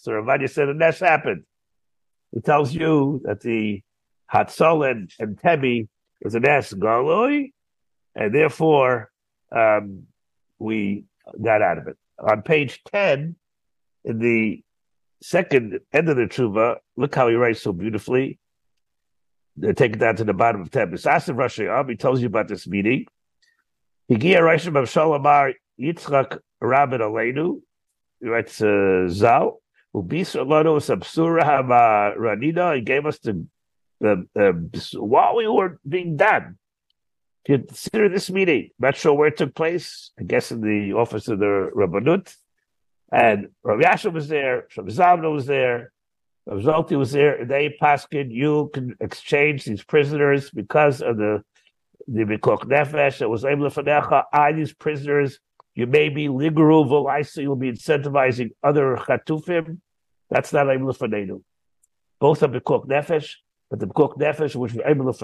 [0.00, 1.44] So Ravadia said, and that's happened.
[2.32, 3.82] It tells you that the
[4.32, 5.88] Hatzol and, and Tebi
[6.22, 7.52] is an S Galoi,
[8.14, 9.10] and therefore
[9.54, 10.04] um,
[10.58, 11.04] we
[11.42, 11.98] got out of it.
[12.18, 13.36] On page 10,
[14.04, 14.62] in the
[15.22, 18.38] second end of the tshuva, look how he writes so beautifully.
[19.58, 20.92] They take it down to the bottom of 10.
[20.92, 23.04] Asav Rashi he tells you about this meeting.
[24.10, 27.60] Higia Rishon of Shalomar Yitzchak Rabin Aleinu,
[28.20, 29.60] he writes uh, Zal.
[29.94, 32.76] Ubis Alano Sabsura Hama Ranina.
[32.76, 33.46] He gave us the,
[34.94, 36.56] while we were being done.
[37.46, 38.70] Consider this meeting.
[38.78, 40.10] Not sure where it took place.
[40.18, 42.34] I guess in the office of the Rabbanut.
[43.12, 44.68] And Rabbi Yasha was there.
[44.76, 45.92] Rav Zavna was there.
[46.48, 47.44] Zolti was there.
[47.44, 51.42] They paskin, you can exchange these prisoners because of the
[52.08, 54.24] the Mikok Nefesh that was able to Fanecha.
[54.32, 55.38] I, these prisoners,
[55.74, 59.78] you may be liguru v'laisa, you'll be incentivizing other chatufim.
[60.28, 60.98] That's not able to
[62.20, 63.34] Both are Mikok Nefesh,
[63.68, 65.18] but the Mikok Nefesh was able to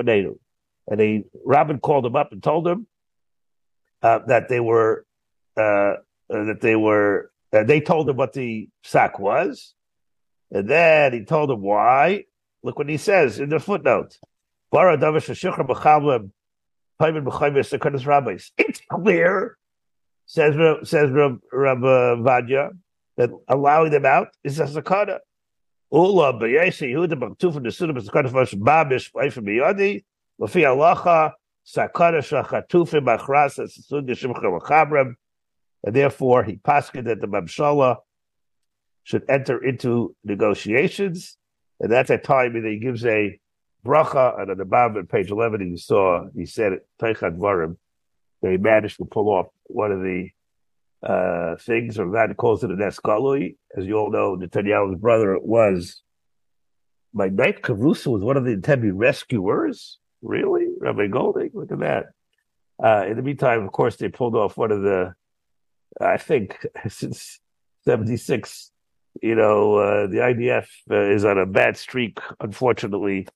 [0.88, 2.86] And they, Rabin called him up and told him
[4.02, 5.04] uh, that they were
[5.56, 9.74] uh, uh, that they were uh, they told him what the sack was,
[10.50, 12.24] and then he told him why.
[12.62, 14.18] Look what he says in the footnote.
[18.58, 19.58] It's clear,
[20.26, 20.54] says
[20.88, 22.70] says Rab, Rab uh, Vadya,
[23.16, 25.20] that allowing them out is a sakana.
[25.92, 30.04] Ula b'yesi Yehuda b'ktuf the sunnah b'sakana for babish from biyadi
[30.38, 31.32] l'fi alacha
[31.64, 35.14] sakana shachatufim achras as sunnah shimcha l'chabram.
[35.84, 37.98] And therefore he paskin that the Mamshala
[39.04, 41.38] should enter into negotiations,
[41.78, 43.38] and that's a time that he gives a
[43.86, 47.76] bracha, and at the bottom page 11, he saw, he said, Teichad Varim,
[48.50, 50.28] he managed to pull off one of the
[51.02, 53.56] uh, things, or that calls it an eskalui.
[53.76, 56.02] As you all know, Netanyahu's brother was,
[57.12, 59.98] my knight Caruso was one of the Tebi rescuers.
[60.22, 60.66] Really?
[60.80, 61.50] Rabbi Golding?
[61.54, 62.06] Look at that.
[62.82, 65.14] Uh, in the meantime, of course, they pulled off one of the
[66.00, 67.40] I think since
[67.84, 68.70] 76,
[69.22, 73.26] you know, uh, the IDF uh, is on a bad streak, unfortunately,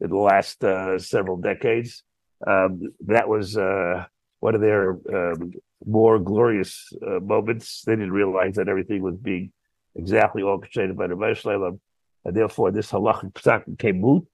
[0.00, 2.02] in the last uh, several decades.
[2.46, 4.06] Um, that was uh,
[4.40, 5.52] one of their um,
[5.84, 7.82] more glorious uh, moments.
[7.82, 9.52] They didn't realize that everything was being
[9.94, 11.78] exactly orchestrated by the Meshlalem,
[12.24, 14.26] and therefore this halachic psak became moot.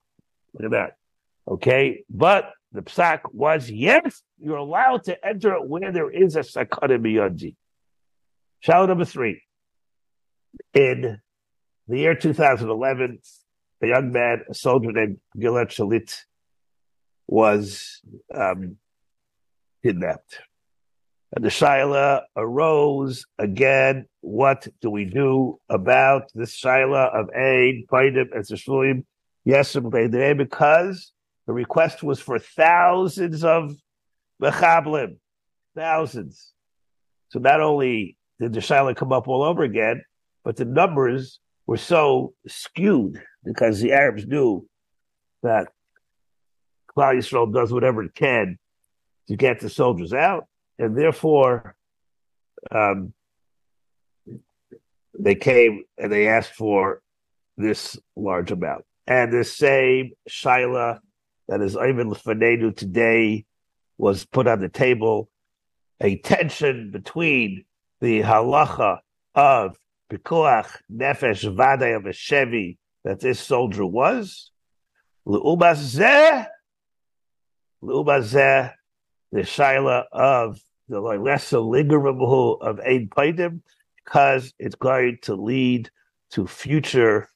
[0.53, 0.97] Look at that.
[1.47, 6.99] Okay, but the psak was yes, you're allowed to enter where there is a sakana
[6.99, 7.55] miyadzi.
[8.59, 9.41] Shout number three.
[10.73, 11.21] In
[11.87, 13.19] the year 2011,
[13.81, 16.15] a young man, a soldier named Gilad Shalit,
[17.27, 18.01] was
[18.33, 18.77] um,
[19.83, 20.39] kidnapped.
[21.35, 24.05] And the Shaila arose again.
[24.21, 29.03] What do we do about this Shaila of Aid, Paidim, and Sishluim?
[29.43, 31.11] Yes, because
[31.45, 33.75] the request was for thousands of
[34.41, 35.17] Mechablim,
[35.75, 36.53] thousands.
[37.29, 40.03] So not only did the Shaila come up all over again,
[40.43, 44.67] but the numbers were so skewed because the Arabs knew
[45.43, 45.67] that
[46.95, 48.57] Klal Yisrael does whatever it can
[49.27, 50.45] to get the soldiers out,
[50.79, 51.75] and therefore,
[52.71, 53.13] um,
[55.19, 57.01] they came and they asked for
[57.57, 58.85] this large amount.
[59.07, 60.99] And the same Shaila
[61.47, 63.45] that is even Fanenu today
[63.97, 65.29] was put on the table.
[65.99, 67.65] A tension between
[68.01, 68.99] the halacha
[69.33, 69.77] of
[70.11, 74.51] Pikuach Nefesh Vade of a Shevi that this soldier was.
[75.25, 76.45] L'ubazeh,
[77.81, 78.73] l'ubazeh,
[79.31, 80.59] the Shaila of
[80.89, 83.61] the lesser ligaramu of Ein Paidim,
[84.03, 85.89] because it's going to lead
[86.31, 87.27] to future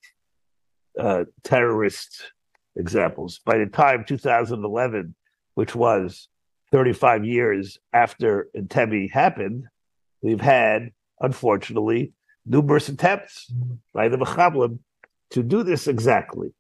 [1.00, 2.32] uh, terrorist
[2.76, 3.40] examples.
[3.46, 5.16] By the time 2011,
[5.56, 6.30] which was
[6.72, 9.68] 35 years after Entebbe happened,
[10.22, 12.14] we've had, unfortunately,
[12.46, 13.52] numerous attempts
[13.94, 14.80] by the Mechablim
[15.32, 16.54] to do this exactly.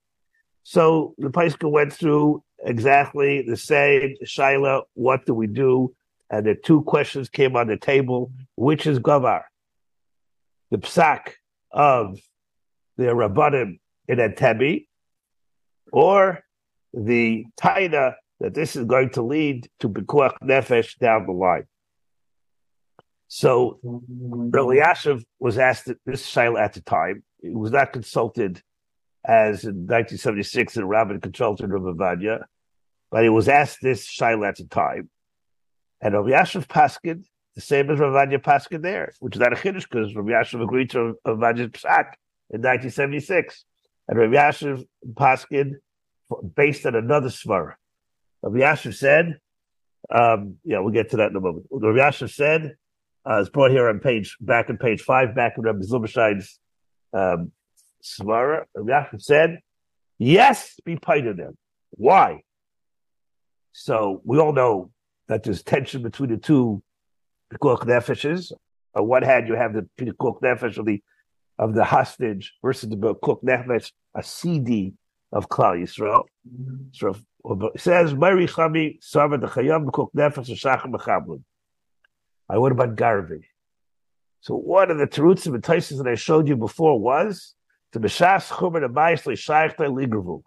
[0.63, 4.15] So the Paisca went through exactly the same.
[4.23, 5.93] Shaila, what do we do?
[6.29, 8.31] And the two questions came on the table.
[8.55, 9.43] Which is Gavar?
[10.69, 11.33] The psak
[11.71, 12.19] of
[12.97, 14.87] the Rabbanim in Entebbe,
[15.91, 16.43] or
[16.93, 21.65] the taina that this is going to lead to Bikuach Nefesh down the line.
[23.27, 27.23] So Yashiv was asked this shaila at the time.
[27.41, 28.61] He was not consulted
[29.23, 32.43] as in 1976 in Rabin consulted Rav Avanya,
[33.11, 35.09] but he was asked this shaila at the time.
[35.99, 39.55] And Rav Yashiv Paskin, the same as Rav Avanya Paskin there, which is not a
[39.55, 42.13] chiddush because Rav Yashiv agreed to Rav Avanya's psak
[42.49, 43.65] in 1976.
[44.07, 45.75] And Rav Yashiv Paskin,
[46.55, 47.73] based on another svara.
[48.41, 49.37] Rav Yashiv said,
[50.09, 51.67] um, yeah, we'll get to that in a moment.
[51.69, 52.75] Rav Yashiv said,
[53.29, 56.57] uh, it's brought here on page, back on page five, back in Rabbi Zilberstein's
[57.13, 57.51] um,
[58.01, 58.65] Svara.
[58.75, 59.59] Yaakov said,
[60.17, 61.57] yes, be paid them.
[61.91, 62.41] Why?
[63.73, 64.91] So we all know
[65.27, 66.83] that there's tension between the two
[67.53, 68.51] Pikuach Nefeshes.
[68.95, 71.01] On one hand, you have the Pikuach Nefesh of the,
[71.57, 74.93] of the hostage versus the Pikuach Nefesh, a CD
[75.31, 76.23] of Klal Yisrael.
[76.91, 77.15] So
[77.73, 81.43] it says, Mary Chami, Sava the Chayam, Pikuach Nefesh, Mechablin.
[82.49, 83.47] I uh, what about Garvey?
[84.41, 87.53] So one of the terutzim and taisis that I showed you before was
[87.93, 90.41] to b'shas chumer abayis shaykh ligravu.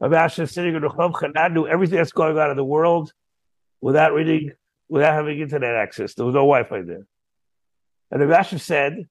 [0.00, 3.12] Rabbi sitting in Rechov Chanan knew everything that's going on in the world
[3.80, 4.52] without reading,
[4.88, 6.14] without having internet access.
[6.14, 7.06] There was no Wi-Fi there.
[8.10, 9.08] And the Rashi said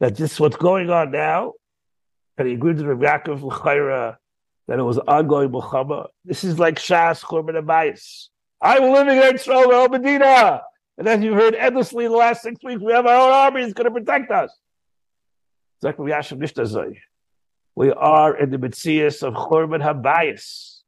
[0.00, 1.52] that this is what's going on now,
[2.38, 4.16] and he agreed with Rabbi Yaakov L'chaira
[4.68, 6.08] that it was ongoing Muhammad.
[6.24, 8.28] This is like Shas Churban Abayis.
[8.60, 10.62] I'm living in Israel, Medina.
[10.98, 13.60] And as you've heard endlessly in the last six weeks, we have our own army
[13.62, 14.50] that's going to protect us.
[17.76, 20.80] We are in the Mitzias of Chorban Habayis.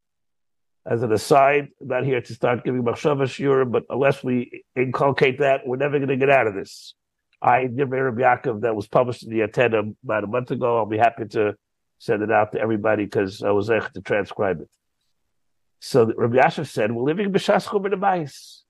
[0.87, 5.67] As an aside, not here to start giving Machshava Shiur, but unless we inculcate that,
[5.67, 6.95] we're never going to get out of this.
[7.39, 10.77] I did Rabbi Yaakov that was published in the Atena about a month ago.
[10.77, 11.55] I'll be happy to
[11.99, 14.69] send it out to everybody because I was able to transcribe it.
[15.79, 18.61] So Rabbi Yashiv said, we're living b'shas chumar Habayis.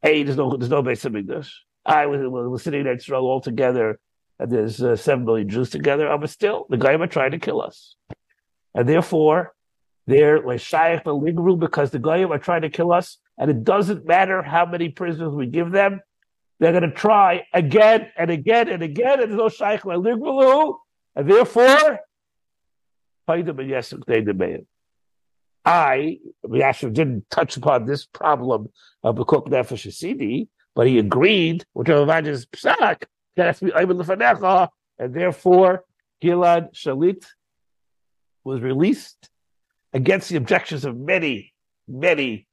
[0.00, 1.50] Hey, there's no there's no Beis Hamikdash.
[1.84, 3.98] I was, was sitting there all together,
[4.38, 6.08] and there's uh, seven million Jews together.
[6.08, 7.96] Oh, but still, the Goyim are trying to kill us,
[8.74, 9.54] and therefore
[10.06, 14.06] they're like shaykh ligru because the Goyim are trying to kill us, and it doesn't
[14.06, 16.00] matter how many prisoners we give them.
[16.58, 20.76] They're going to try again and again and again, and there's no shaykh ligru,
[21.16, 22.00] and therefore.
[25.66, 28.68] I, Yashiv didn't touch upon this problem
[29.02, 33.04] of the cook nefesh asidi, but he agreed which with Rav Avadia's psak
[33.36, 34.68] that has to be Lefanecha,
[34.98, 35.84] and therefore
[36.22, 37.24] Gilad Shalit
[38.44, 39.28] was released
[39.92, 41.52] against the objections of many,
[41.88, 42.46] many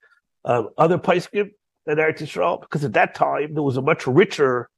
[0.46, 1.52] uh, other Paiskim
[1.88, 4.70] in Eretz Yisrael, because at that time there was a much richer,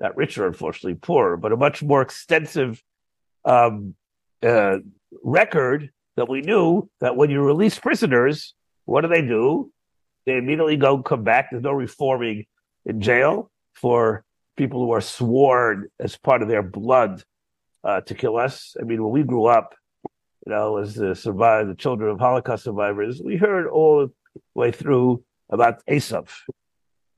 [0.00, 2.82] not richer, unfortunately, poorer, but a much more extensive
[3.44, 3.94] um,
[4.42, 4.78] uh,
[5.22, 8.54] record that we knew that when you release prisoners,
[8.84, 9.70] what do they do?
[10.26, 11.50] They immediately go come back.
[11.50, 12.46] There's no reforming
[12.84, 14.24] in jail for
[14.60, 17.24] people who are sworn as part of their blood
[17.82, 18.76] uh, to kill us.
[18.78, 19.74] I mean, when we grew up,
[20.44, 24.12] you know, as the survive the children of Holocaust survivors, we heard all the
[24.54, 26.26] way through about Esav.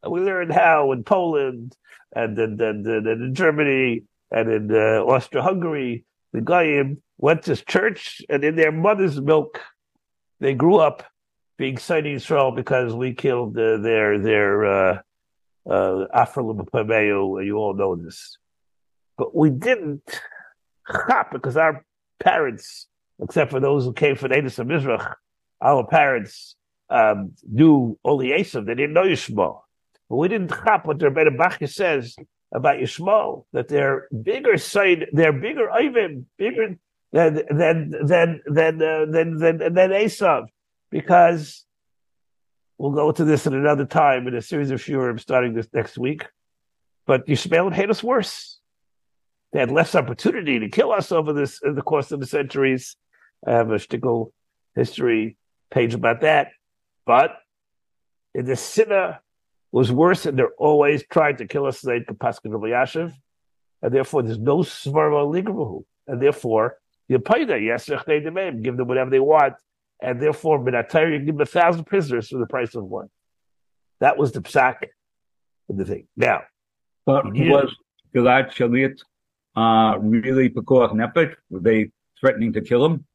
[0.09, 1.77] We learned how in Poland
[2.15, 8.23] and in, and, and in Germany and in uh, Austria-Hungary, the Goyim went to church,
[8.29, 9.61] and in their mother's milk,
[10.39, 11.03] they grew up
[11.59, 15.03] being Sani Israel because we killed uh, their their
[15.69, 18.39] uh, uh, You all know this,
[19.17, 20.03] but we didn't
[20.91, 21.85] chop because our
[22.21, 22.87] parents,
[23.21, 25.15] except for those who came from Edis and Mizrach,
[25.61, 26.57] our parents
[26.91, 28.67] um, knew only Esav.
[28.67, 29.61] They didn't know Yishmael.
[30.09, 32.17] But we didn't chop what Rebbe Bachya says
[32.53, 36.77] about Yishmael, that they're bigger side, they're bigger Ivim, bigger
[37.13, 40.47] than than than than uh, than than, than Esav,
[40.91, 41.65] because
[42.79, 45.99] we'll go into this at another time in a series of shurim starting this next
[45.99, 46.27] week.
[47.07, 48.59] But Yishmael hate us worse.
[49.53, 52.97] They had less opportunity to kill us over this in the course of the centuries.
[53.47, 54.33] I have a shtickle
[54.75, 55.37] history
[55.71, 56.53] page about that.
[57.05, 57.37] But
[58.35, 59.21] the Sinna
[59.73, 63.13] was worse, and they're always trying to kill us, Yashiv.
[63.83, 65.85] And therefore, there's no Svarma Ligrahu.
[66.07, 67.89] And therefore, the Paida, yes,
[68.63, 69.55] give them whatever they want.
[70.03, 73.09] And therefore, Minatayr, you give them a thousand prisoners for the price of one.
[74.01, 74.77] That was the psak
[75.69, 76.09] of the thing.
[76.17, 76.43] Now,
[77.07, 77.75] but was
[78.15, 78.99] Gilad Shalit
[79.57, 81.35] uh, really Pekuach Nefesh?
[81.51, 83.07] Were they threatening to kill him?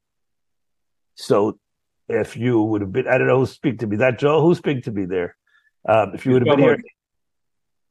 [1.16, 1.60] So
[2.08, 3.98] if you would have been, I don't know who speak to me.
[3.98, 5.36] That Joe, who speak to me there?
[5.88, 6.78] Um, if you would have been here,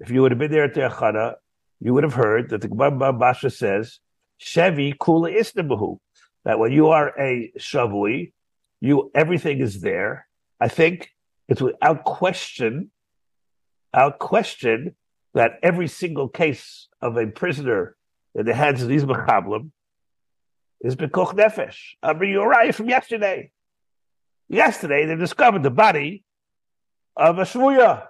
[0.00, 1.34] if you would have been there at the Achana,
[1.80, 4.00] you would have heard that the Gemara Basha says,
[4.40, 5.98] "Shevi kula isnabahu."
[6.44, 8.32] That when you are a shavui,
[8.80, 10.26] you everything is there.
[10.60, 11.10] I think
[11.48, 12.90] it's without question,
[13.92, 14.96] without question,
[15.34, 17.96] that every single case of a prisoner
[18.34, 19.70] in the hands of these mechablim
[20.80, 21.78] is bekoch nefesh.
[22.02, 23.50] I a riot from yesterday.
[24.48, 26.24] Yesterday, they discovered the body
[27.16, 28.06] of a shvuya.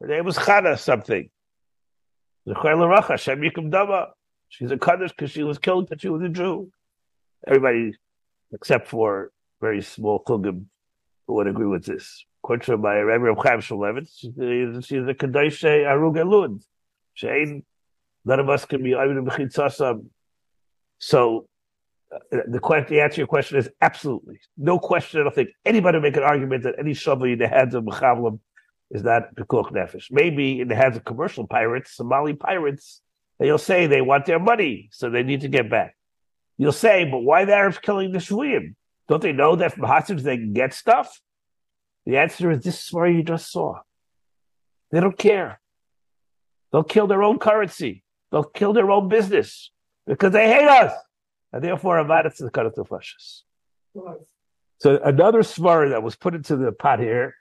[0.00, 1.30] Her name was Chana something.
[4.48, 6.70] She's a kaddish because she was killed because she was a Jew.
[7.46, 7.94] Everybody,
[8.52, 9.30] except for
[9.66, 10.58] very small chugim,
[11.26, 12.06] would agree with this.
[12.42, 14.14] Quoted by Rabbi Chaim Shulevitz,
[14.86, 16.62] she's a kaddish arug.
[17.14, 17.62] She
[18.24, 18.92] none of us can be
[20.98, 21.48] So
[22.14, 22.18] uh,
[22.54, 25.20] the question, the answer to your question is absolutely no question.
[25.20, 28.40] I don't think anybody make an argument that any shovel in the hands of mechavlim
[28.90, 30.06] is not pekuach nefesh.
[30.10, 33.00] Maybe in the hands of commercial pirates, Somali pirates,
[33.38, 35.96] they'll say they want their money, so they need to get back.
[36.58, 38.74] You'll say, but why the Arabs killing the Shvuyim?
[39.08, 41.20] Don't they know that from hostages they can get stuff?
[42.06, 43.80] The answer is this is where you just saw.
[44.90, 45.60] They don't care.
[46.72, 48.02] They'll kill their own currency.
[48.30, 49.70] They'll kill their own business
[50.06, 50.92] because they hate us
[51.52, 53.44] and therefore Avadas is cut into flushes.
[54.78, 57.36] So another svar that was put into the pot here,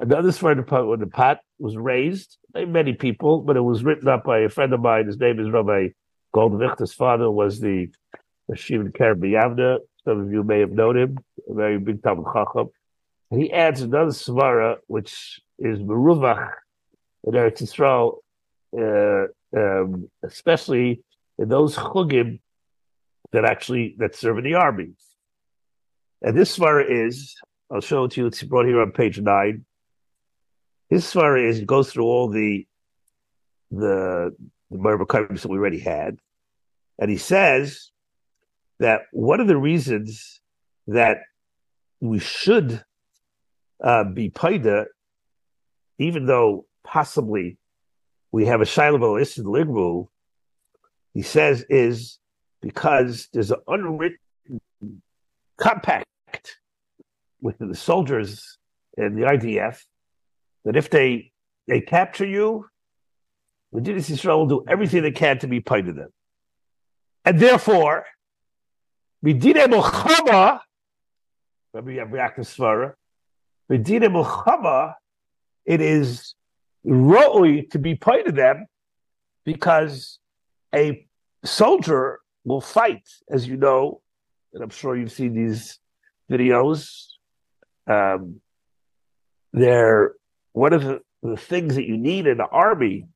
[0.00, 3.60] another svar in the pot when the pot was raised by many people, but it
[3.60, 5.06] was written up by a friend of mine.
[5.06, 5.88] His name is Rabbi
[6.34, 6.78] Goldwicht.
[6.78, 7.88] His father was the
[8.54, 9.38] Shimon Karbi
[10.06, 11.18] Some of you may have known him,
[11.50, 12.68] a very big Talmud Chacham.
[13.30, 16.52] He adds another svara, which is meruvach
[17.24, 18.18] in Eretz Yisrael,
[18.78, 19.26] uh,
[19.58, 21.02] um, especially
[21.38, 22.38] in those chugim
[23.32, 24.92] that actually that serve in the army.
[26.22, 27.34] And this svara is,
[27.68, 28.26] I'll show it to you.
[28.28, 29.64] It's brought here on page nine.
[30.88, 32.64] His svara is it goes through all the
[33.72, 34.36] the
[34.70, 36.18] the that we already had,
[37.00, 37.90] and he says
[38.78, 40.40] that one of the reasons
[40.86, 41.18] that
[42.00, 42.84] we should
[43.82, 44.86] uh, be paida,
[45.98, 47.58] even though possibly
[48.32, 50.08] we have a shiloh in ligru,
[51.14, 52.18] he says is
[52.60, 54.18] because there's an unwritten
[55.56, 56.06] compact
[57.40, 58.58] with the soldiers
[58.96, 59.82] and the IDF
[60.64, 61.32] that if they
[61.66, 62.66] they capture you,
[63.72, 66.10] the Israel will do everything they can to be part of them.
[67.24, 68.04] And therefore,
[69.26, 70.60] Medina Muhammad,
[71.72, 72.92] Rabbi Yaakov Svara,
[73.68, 74.94] Medina Muhammad,
[75.64, 76.36] it is
[76.84, 78.66] roi to be part of them
[79.44, 80.20] because
[80.72, 81.08] a
[81.44, 84.00] soldier will fight, as you know,
[84.54, 85.80] and I'm sure you've seen these
[86.30, 87.06] videos.
[87.88, 88.40] Um,
[89.52, 90.14] they're
[90.52, 93.08] one of the, the things that you need in the army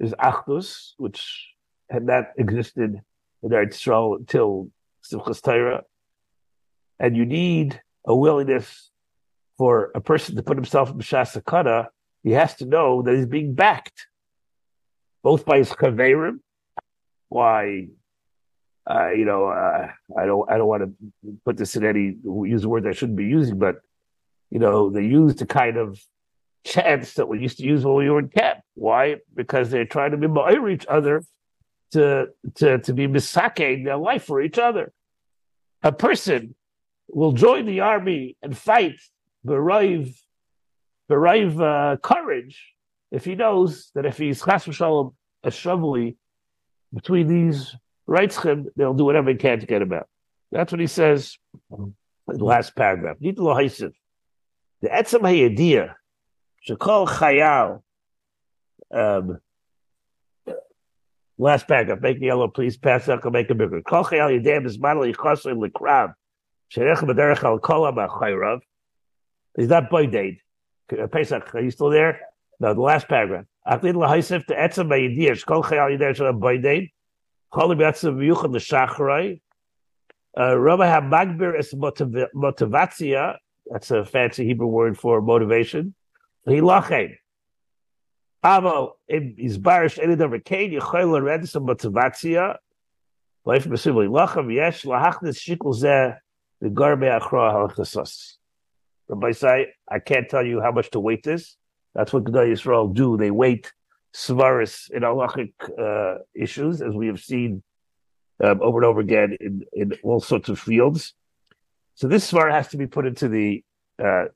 [0.00, 1.54] is achdus, which
[1.88, 3.00] had not existed
[3.44, 4.70] in Eretz Yisrael until
[5.10, 5.82] Simchas Torah,
[6.98, 8.90] and you need a willingness
[9.58, 11.86] for a person to put himself in B'shas
[12.22, 14.06] He has to know that he's being backed,
[15.22, 16.40] both by his chaverim,
[17.28, 17.88] why
[18.90, 19.88] uh, you know, uh,
[20.18, 22.16] I don't, I don't want to put this in any
[22.48, 23.76] use word I shouldn't be using, but
[24.50, 26.00] you know, they use the kind of
[26.64, 28.60] chants that we used to use when we were in camp.
[28.74, 29.16] Why?
[29.34, 31.22] Because they're trying to be each other
[31.92, 34.92] to to to be misaking their life for each other.
[35.82, 36.54] A person
[37.08, 39.00] will join the army and fight,
[39.44, 40.14] berive,
[41.08, 42.74] berive uh, courage
[43.10, 46.16] if he knows that if he's chas v'shalom a shavui
[46.92, 47.74] between these
[48.42, 50.08] him, they'll do whatever they can to get him out.
[50.50, 51.38] That's what he says
[51.70, 51.94] in
[52.26, 53.18] the last paragraph.
[53.20, 53.92] the
[54.84, 55.94] etzem hayediyah,
[56.68, 57.82] shekol chayal,
[58.92, 59.38] um,
[61.40, 63.82] last paragraph, make the yellow, please, pass out, make a bigger.
[63.82, 66.14] Kol chayal yediyah is manali chosim likrav,
[66.72, 68.60] sherech b'derech al kol ha'chayrav,
[69.56, 70.40] is that boy date?
[71.12, 72.20] Pesach, are you still there?
[72.58, 73.46] No, the last paragraph.
[73.66, 76.92] Aklid lahaisif to etzem hayediyah, shekol chayal yediyah shel boy date,
[77.52, 79.40] chol b'etzem v'yuchad l'shachrei,
[80.38, 83.36] uh, Rabbi HaMagbir is motivatia.
[83.66, 85.94] That's a fancy Hebrew word for motivation.
[86.46, 87.16] Hilachein.
[88.42, 90.16] Barish any
[91.60, 92.56] motivatia.
[93.44, 95.74] Life lachem yesh lahachnis shikul
[96.60, 98.36] the garbe halachasas.
[99.08, 101.56] Rabbi say, I can't tell you how much to weight this.
[101.94, 103.16] That's what Gedai Yisrael do.
[103.16, 103.72] They weight
[104.14, 107.62] svaris in halachic uh, issues, as we have seen
[108.42, 111.14] um, over and over again in, in all sorts of fields.
[111.94, 113.64] So this svar has to be put into the
[114.02, 114.26] uh,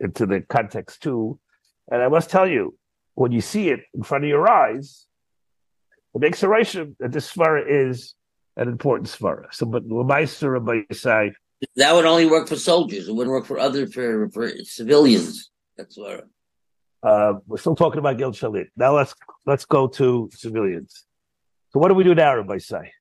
[0.00, 1.38] into the context too.
[1.90, 2.76] And I must tell you,
[3.14, 5.06] when you see it in front of your eyes,
[6.14, 8.14] it makes a ration that this svara is
[8.56, 9.52] an important svara.
[9.52, 11.32] So, but Lamaisa say
[11.76, 13.08] that would only work for soldiers.
[13.08, 15.50] It wouldn't work for other for, for civilians.
[15.76, 16.22] That's svara.
[17.02, 18.68] Uh, we're still talking about Gil Shalit.
[18.76, 19.14] Now let's
[19.46, 21.04] let's go to civilians.
[21.70, 22.92] So what do we do now, Rabbi Say?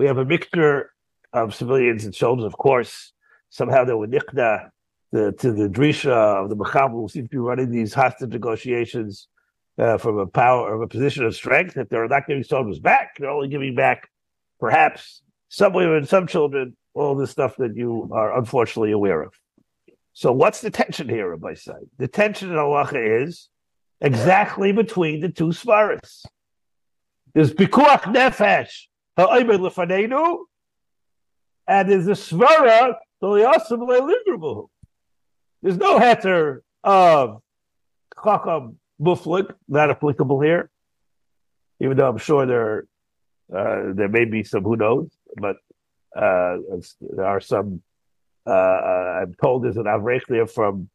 [0.00, 0.90] we have a mixture
[1.34, 3.12] of civilians and soldiers, of course.
[3.50, 4.70] Somehow they were nichna
[5.12, 9.28] the, to the drisha of the Mechabel who seem to be running these hostage negotiations
[9.80, 11.74] uh, from a power of a position of strength.
[11.74, 14.08] That they're not giving soldiers back, they're only giving back
[14.58, 19.32] perhaps some women, some children, all the stuff that you are unfortunately aware of.
[20.12, 21.72] So what's the tension here, Rabbi say?
[21.98, 23.48] The tension in Allah is
[24.00, 26.24] exactly between the two svaras.
[27.32, 29.48] There's pikuach nefesh and
[31.88, 32.94] there's a svara
[35.62, 37.42] There's no heter of
[38.22, 40.70] chacham muflik not applicable here,
[41.80, 42.84] even though I'm sure there
[43.54, 45.56] uh, there may be some who knows, but
[46.16, 46.56] uh,
[47.00, 47.82] there are some.
[48.46, 50.88] Uh, uh I'm told there's an avrech there from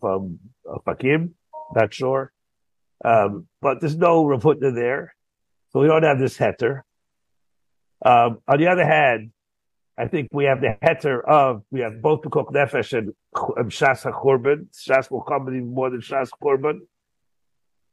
[0.00, 0.38] from
[0.86, 1.30] Fakim,
[1.74, 2.32] not sure,
[3.04, 5.14] um, but there's no Raputna there,
[5.70, 6.82] so we don't have this heter.
[8.04, 9.32] Um, on the other hand,
[9.96, 13.12] I think we have the heter of we have both the Kok Nefesh and,
[13.70, 14.66] Shas HaKorban.
[14.72, 16.80] Shas will come even more than Shas Korban.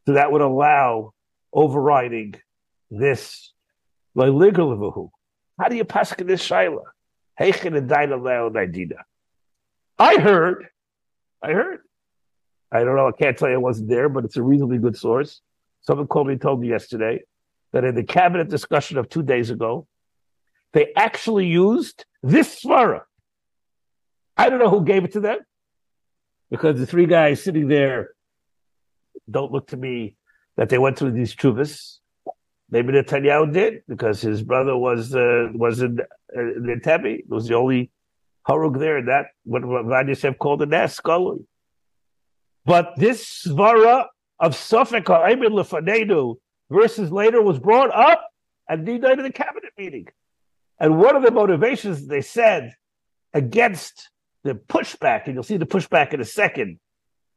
[0.06, 1.14] So that would allow
[1.52, 2.36] overriding
[2.92, 3.52] this
[5.60, 6.84] How do you pass this shaila?
[9.98, 10.68] I heard,
[11.42, 11.80] I heard.
[12.72, 13.08] I don't know.
[13.08, 15.42] I can't tell you I wasn't there, but it's a reasonably good source.
[15.82, 17.22] Someone called me and told me yesterday
[17.72, 19.88] that in the cabinet discussion of two days ago,
[20.74, 23.02] they actually used this svara.
[24.36, 25.40] I don't know who gave it to them
[26.50, 28.15] because the three guys sitting there
[29.30, 30.16] don't look to me
[30.58, 31.98] that they went through these chuvas.
[32.70, 36.00] Maybe Netanyahu did because his brother was uh, was in,
[36.36, 37.20] uh, in Tebi.
[37.20, 37.92] It was the only
[38.48, 39.02] harug there.
[39.04, 41.00] That what Vad Yosef called a nas
[42.66, 44.08] But this svara
[44.40, 45.08] of Suffolk
[46.70, 48.28] versus later was brought up
[48.68, 50.08] at the night of the cabinet meeting.
[50.80, 52.74] And one of the motivations they said
[53.34, 54.10] against
[54.44, 56.80] the pushback, and you'll see the pushback in a second,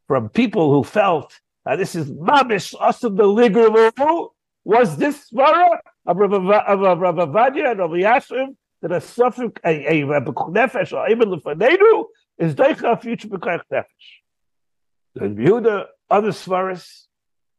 [0.06, 1.38] from people who felt
[1.68, 4.30] uh, this is mamish awesome the ligru
[4.64, 10.92] was this svara of Rav Avadia and Rav Yashiv that a suffix a a nefesh
[10.92, 12.04] or even lefanenu
[12.38, 13.84] is deicha future b'koyach nefesh.
[15.14, 17.06] Then view the Yehuda other svaras,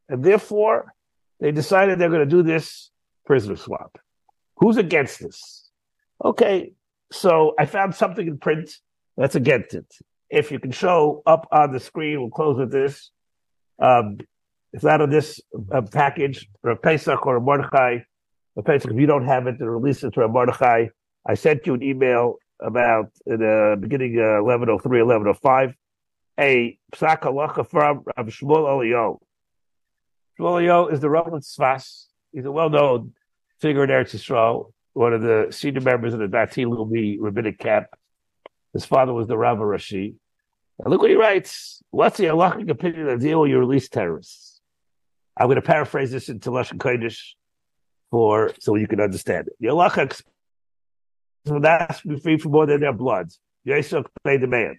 [0.08, 0.94] and therefore
[1.38, 2.90] they decided they're going to do this
[3.26, 3.98] prisoner swap.
[4.56, 5.70] Who's against this?
[6.24, 6.72] Okay,
[7.12, 8.70] so I found something in print
[9.16, 9.86] that's against it.
[10.28, 13.10] If you can show up on the screen, we'll close with this.
[13.80, 14.18] Um,
[14.72, 15.40] it's out of this
[15.72, 17.98] uh, package for Pesach or Mordechai.
[18.56, 20.86] A Pesach, if you don't have it, to release it to a Mordechai.
[21.26, 25.74] I sent you an email about the beginning uh, 1103, 1105,
[26.38, 29.18] a psak halacha from Rav Shmuel Eliyahu.
[30.38, 32.06] Shmuel Eliyahu is the Roman Sfas.
[32.32, 33.14] He's a well-known
[33.60, 37.86] figure in Eretz Yisrael one of the senior members of the Dati Leumi rabbinic camp.
[38.72, 40.14] His father was the Rav Rashi.
[40.82, 41.82] And look what he writes.
[41.90, 44.60] What's the halachic opinion of the deal you release terrorists?
[45.36, 47.20] I'm going to paraphrase this into Lashon Kodesh
[48.10, 49.54] for so you can understand it.
[49.60, 50.22] The halacha
[51.46, 53.30] will not be free from more than their blood.
[53.66, 54.78] Yisrael pay the man.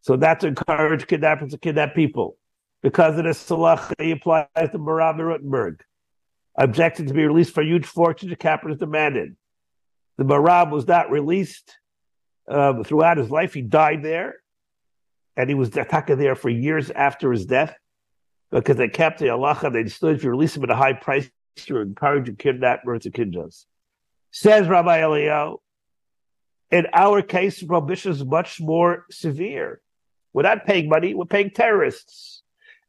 [0.00, 2.36] So not to encourage kidnappers to kidnap people.
[2.82, 5.80] Because of this halacha, he applies to Maram Rothenburg
[6.56, 9.36] objected to be released for huge fortune the captors demanded.
[10.16, 11.78] The Marab was not released
[12.50, 13.54] uh, throughout his life.
[13.54, 14.36] He died there.
[15.38, 17.72] And he was there for years after his death
[18.50, 19.72] because they kept the halacha.
[19.72, 21.30] They stood if you release him at a high price,
[21.66, 23.64] you encourage to kidnap to kidjas.
[24.32, 25.58] Says Rabbi Eliyahu,
[26.72, 29.80] in our case, prohibition is much more severe.
[30.32, 32.42] We're not paying money; we're paying terrorists.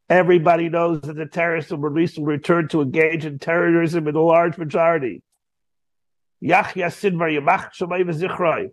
[0.09, 4.21] Everybody knows that the terrorists will release will return to engage in terrorism in a
[4.21, 5.21] large majority.
[6.41, 8.71] Yahya Sinwar Yamach Shemay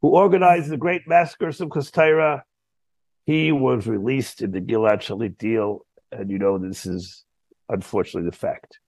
[0.00, 1.92] who organized the great massacres of Simchas
[3.26, 7.24] he was released in the Gilad Shalit deal, and you know this is
[7.68, 8.78] unfortunately the fact.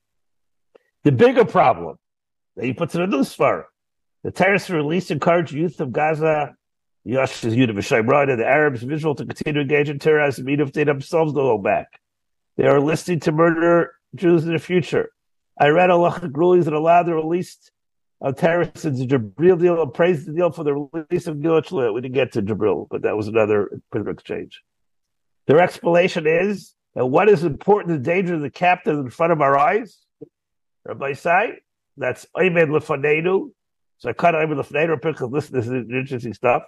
[1.04, 1.98] The bigger problem
[2.56, 3.64] that he puts in a newsfar,
[4.22, 6.54] the terrorists released encourage youth of Gaza
[7.06, 10.84] unit of Shemrana, the Arabs visual to continue to engage in terrorism, even if they
[10.84, 12.00] themselves don't go back.
[12.56, 15.10] They are listing to murder Jews in the future.
[15.58, 17.58] I read Allah rulings that allow the release
[18.22, 21.36] Uh, of terrorists in the Jibril deal and praised the deal for the release of
[21.36, 24.62] Gilad We didn't get to Jibril, but that was another prisoner exchange.
[25.46, 29.40] Their explanation is that what is important, the danger of the captive in front of
[29.40, 29.98] our eyes,
[30.84, 31.58] Rabbi Sai,
[31.96, 33.50] that's Aymed Lefanenu.
[33.98, 36.62] So I cut Aymed Lefanenu because listen, this is interesting stuff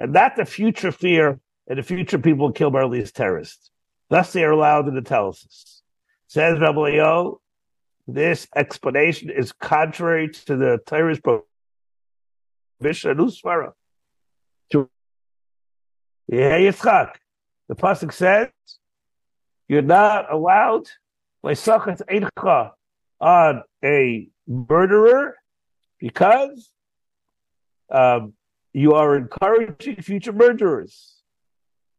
[0.00, 3.70] and not the future fear and the future people will kill by these terrorists.
[4.10, 5.80] Thus, they are allowed in the telesis.
[6.26, 6.98] Says Rabbi
[8.06, 13.18] this explanation is contrary to the terrorist prohibition
[16.26, 17.14] yeah, Yitzchak.
[17.68, 18.48] The pasuk says
[19.68, 20.88] you're not allowed
[21.42, 22.70] by sakatha
[23.20, 25.36] on a murderer
[25.98, 26.70] because
[27.90, 28.34] um,
[28.72, 31.10] you are encouraging future murderers.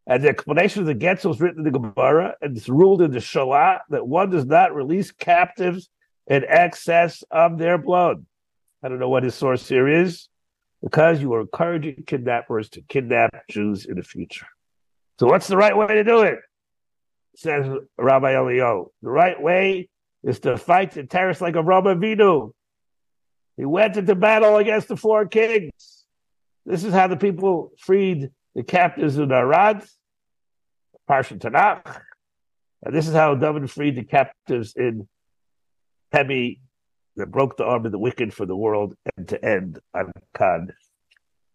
[0.08, 3.10] And the explanation of the Getz was written in the Gemara, and it's ruled in
[3.10, 5.90] the Shalah that one does not release captives
[6.28, 8.26] in excess of their blood.
[8.84, 10.28] I don't know what his source here is,
[10.82, 14.48] because you are encouraging kidnappers to kidnap Jews in the future.
[15.20, 16.40] So, what's the right way to do it?
[17.36, 17.66] Says
[17.98, 18.90] Rabbi Eliyahu.
[19.02, 19.90] The right way
[20.24, 22.52] is to fight the terrorists like a Rabbi Vinu.
[23.58, 26.04] He went into battle against the four kings.
[26.66, 29.84] This is how the people freed the captives in Arad,
[31.10, 32.02] Parshat Tanakh.
[32.84, 35.08] And this is how David freed the captives in
[36.16, 36.62] Hemi
[37.18, 40.74] that broke the arm of the wicked for the world end to end on Khan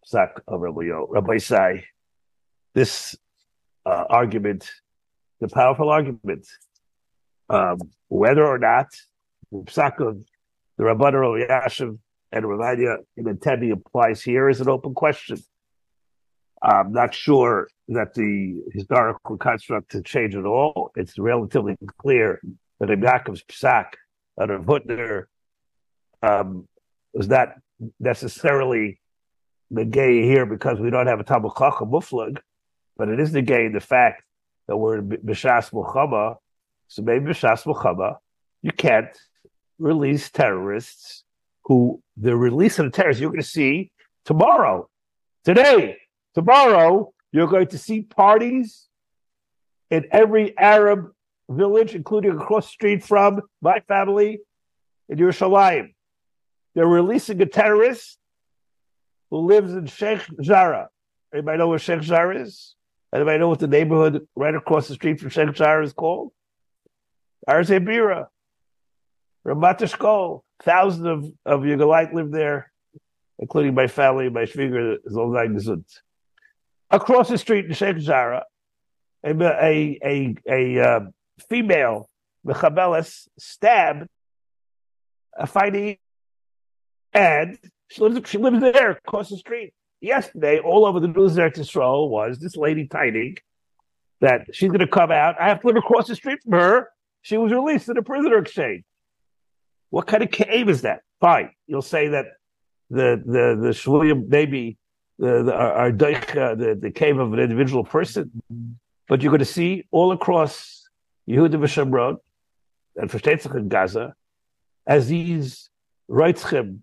[0.05, 1.85] Sak of Rabbi, Sai.
[2.75, 3.15] This
[3.85, 4.71] uh, argument,
[5.39, 6.47] the powerful argument,
[7.49, 8.87] um, whether or not
[9.51, 10.23] the Psak of
[10.77, 11.13] the Rabban
[11.49, 11.97] Yashiv
[12.31, 15.37] and Ravadia in Teddy applies here is an open question.
[16.61, 20.91] I'm not sure that the historical construct has changed at all.
[20.95, 22.39] It's relatively clear
[22.79, 23.95] that Yakov's psak
[24.39, 25.25] out of Hutner
[26.21, 26.67] um,
[27.13, 27.55] was not
[27.99, 28.99] necessarily
[29.69, 32.39] the gay here because we don't have a Chacham Muflag,
[32.97, 34.23] but it is the gay in the fact
[34.67, 36.37] that we're in Bishas Muhammad.
[36.87, 38.15] So maybe Bishas Muhammad,
[38.61, 39.17] you can't
[39.79, 41.23] release terrorists
[41.63, 43.91] who the release of the terrorists, you're going to see
[44.25, 44.89] tomorrow,
[45.43, 45.97] today,
[46.35, 48.87] tomorrow, you're going to see parties
[49.89, 51.11] in every Arab
[51.49, 54.39] village, including across the street from my family
[55.09, 55.93] in Yerushalayim.
[56.73, 58.17] They're releasing a terrorist
[59.29, 60.89] who lives in Sheikh Jarrah.
[61.33, 62.75] Anybody know where Sheikh Jarrah is?
[63.13, 66.31] Anybody know what the neighborhood right across the street from Sheikh Jarrah is called?
[67.47, 68.27] Arzei HaBira.
[69.45, 70.41] Ramat Eshkol.
[70.63, 72.71] Thousands of, of Yugalite live there,
[73.39, 75.85] including my family, my Schwieger, Zolzai Gesund.
[76.91, 78.43] Across the street in Sheikh Jarrah,
[79.23, 80.99] a, a, a, a uh,
[81.49, 82.09] female,
[82.45, 84.07] Mechabelis, stabbed
[85.37, 85.97] a fighting,
[87.13, 87.57] and
[87.89, 89.73] she lives, she lives there across the street.
[89.99, 93.37] Yesterday, all over the news there to Israel was this lady tiding
[94.19, 95.35] that she's going to come out.
[95.39, 96.89] I have to live across the street from her.
[97.21, 98.83] She was released in a prisoner exchange.
[99.89, 101.01] What kind of cave is that?
[101.19, 102.25] Fine, you'll say that
[102.89, 104.77] the the the shvulim maybe
[105.19, 108.31] the the our, uh, the the cave of an individual person,
[109.07, 110.80] but you're going to see all across
[111.31, 112.17] Yehuda v'Shemron
[112.95, 114.13] and Verstetzach in Gaza
[114.85, 115.69] as these
[116.09, 116.79] Reitzchim,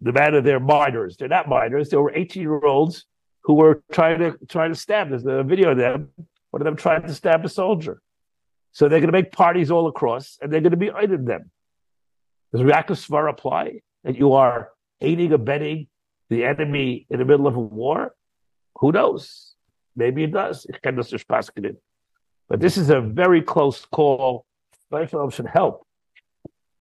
[0.00, 1.16] the matter they're minors.
[1.16, 1.90] They're not minors.
[1.90, 3.04] They were 18 year olds
[3.42, 5.10] who were trying to trying to stab.
[5.10, 6.08] There's a video of them.
[6.50, 8.00] One of them trying to stab a soldier.
[8.72, 11.50] So they're going to make parties all across, and they're going to be in them.
[12.52, 13.80] Does Yaakov Svar apply?
[14.04, 14.70] That you are
[15.00, 15.88] aiding, abetting
[16.30, 18.14] the enemy in the middle of a war?
[18.76, 19.54] Who knows?
[19.96, 20.66] Maybe it does.
[22.48, 24.46] But this is a very close call.
[24.92, 25.87] Israel should help